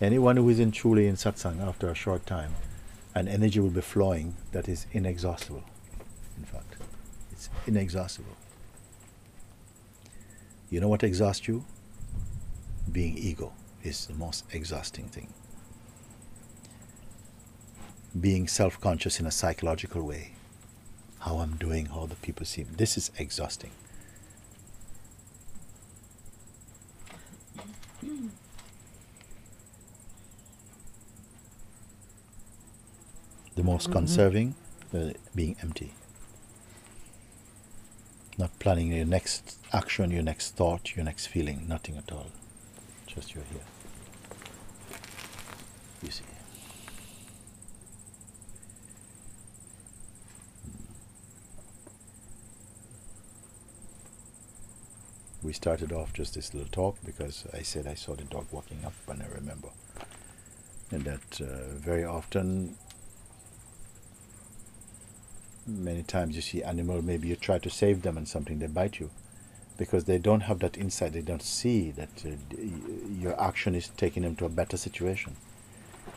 Anyone 0.00 0.36
who 0.36 0.48
is 0.48 0.60
in 0.60 0.70
truly 0.70 1.08
in 1.08 1.16
satsang 1.16 1.60
after 1.60 1.88
a 1.88 1.94
short 1.94 2.24
time, 2.24 2.54
an 3.16 3.26
energy 3.26 3.58
will 3.58 3.70
be 3.70 3.80
flowing 3.80 4.36
that 4.52 4.68
is 4.68 4.86
inexhaustible. 4.92 5.64
In 6.36 6.44
fact, 6.44 6.76
it's 7.32 7.50
inexhaustible. 7.66 8.36
You 10.70 10.80
know 10.80 10.88
what 10.88 11.02
exhausts 11.02 11.48
you? 11.48 11.64
Being 12.92 13.18
ego 13.18 13.52
is 13.82 14.06
the 14.06 14.14
most 14.14 14.44
exhausting 14.52 15.08
thing. 15.08 15.32
Being 18.20 18.46
self 18.46 18.80
conscious 18.80 19.18
in 19.18 19.26
a 19.26 19.32
psychological 19.32 20.02
way. 20.02 20.32
How 21.20 21.38
I'm 21.38 21.56
doing, 21.56 21.86
how 21.86 22.06
the 22.06 22.14
people 22.16 22.46
see 22.46 22.62
me. 22.62 22.70
This 22.76 22.96
is 22.96 23.10
exhausting. 23.18 23.72
Most 33.78 33.92
conserving, 33.92 34.56
uh, 34.92 35.10
being 35.36 35.54
empty. 35.62 35.92
Not 38.36 38.58
planning 38.58 38.90
your 38.90 39.06
next 39.06 39.56
action, 39.72 40.10
your 40.10 40.24
next 40.24 40.56
thought, 40.56 40.96
your 40.96 41.04
next 41.04 41.28
feeling, 41.28 41.64
nothing 41.68 41.96
at 41.96 42.10
all. 42.10 42.26
Just 43.06 43.36
you're 43.36 43.44
here. 43.52 43.60
You 46.02 46.10
see. 46.10 46.24
We 55.40 55.52
started 55.52 55.92
off 55.92 56.12
just 56.12 56.34
this 56.34 56.52
little 56.52 56.68
talk 56.72 56.96
because 57.06 57.46
I 57.54 57.62
said 57.62 57.86
I 57.86 57.94
saw 57.94 58.16
the 58.16 58.24
dog 58.24 58.46
walking 58.50 58.84
up, 58.84 58.94
and 59.06 59.22
I 59.22 59.26
remember. 59.32 59.68
And 60.90 61.04
that 61.04 61.40
uh, 61.40 61.78
very 61.78 62.04
often 62.04 62.74
many 65.68 66.02
times 66.02 66.34
you 66.34 66.42
see 66.42 66.62
animal 66.62 67.02
maybe 67.02 67.28
you 67.28 67.36
try 67.36 67.58
to 67.58 67.70
save 67.70 68.02
them 68.02 68.16
and 68.16 68.26
something 68.26 68.58
they 68.58 68.66
bite 68.66 68.98
you. 68.98 69.10
Because 69.76 70.04
they 70.04 70.18
don't 70.18 70.40
have 70.40 70.58
that 70.60 70.76
insight 70.76 71.12
they 71.12 71.20
don't 71.20 71.42
see 71.42 71.90
that 71.92 72.08
uh, 72.26 72.30
your 73.20 73.40
action 73.40 73.74
is 73.74 73.88
taking 73.88 74.24
them 74.24 74.34
to 74.36 74.44
a 74.44 74.48
better 74.48 74.76
situation. 74.76 75.36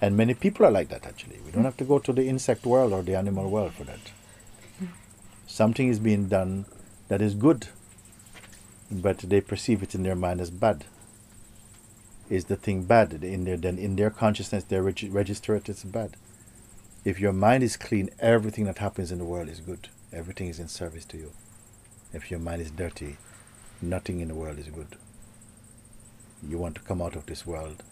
And 0.02 0.18
many 0.18 0.34
people 0.34 0.66
are 0.66 0.72
like 0.72 0.90
that 0.90 1.06
actually. 1.06 1.40
We 1.46 1.52
don't 1.52 1.66
have 1.66 1.78
to 1.78 1.84
go 1.84 2.00
to 2.00 2.14
the 2.14 2.28
insect 2.28 2.66
world 2.66 2.94
or 2.94 3.04
the 3.04 3.16
animal 3.16 3.50
world 3.50 3.74
for 3.74 3.84
that. 3.84 4.00
Something 5.46 5.90
is 5.90 6.00
being 6.00 6.28
done 6.28 6.66
that 7.10 7.22
is 7.22 7.36
good 7.36 7.68
but 8.92 9.20
they 9.20 9.40
perceive 9.40 9.82
it 9.82 9.96
in 9.96 10.04
their 10.04 10.16
mind 10.16 10.42
as 10.42 10.52
bad. 10.52 10.84
Is 12.30 12.46
the 12.46 12.56
thing 12.58 12.84
bad? 12.84 13.14
In 13.24 13.46
their 13.46 13.58
then 13.58 13.78
in 13.78 13.96
their 13.96 14.10
consciousness 14.10 14.64
they 14.66 14.80
reg- 14.80 15.10
register 15.12 15.56
it 15.56 15.70
as 15.70 15.84
bad 15.84 16.18
if 17.04 17.20
your 17.20 17.34
mind 17.34 17.64
is 17.64 17.78
clean, 17.78 18.10
everything 18.20 18.66
that 18.66 18.78
happens 18.78 19.12
in 19.12 19.18
the 19.18 19.26
world 19.26 19.50
is 19.50 19.60
good. 19.60 19.90
Everything 20.14 20.48
is 20.50 20.60
in 20.60 20.68
service 20.68 21.06
to 21.06 21.18
you. 21.18 21.32
If 22.14 22.30
your 22.30 22.40
mind 22.40 22.62
is 22.62 22.70
dirty, 22.70 23.18
nothing 23.82 24.20
in 24.20 24.28
the 24.28 24.36
world 24.36 24.60
is 24.60 24.68
good. 24.68 24.98
You 26.48 26.58
want 26.60 26.76
to 26.76 26.82
come 26.82 27.02
out 27.02 27.16
of 27.16 27.26
this 27.26 27.46
world 27.46 27.84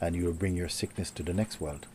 and 0.00 0.14
you 0.14 0.24
will 0.24 0.32
bring 0.32 0.54
your 0.54 0.68
sickness 0.68 1.10
to 1.12 1.22
the 1.22 1.32
next 1.32 1.60
world. 1.60 1.86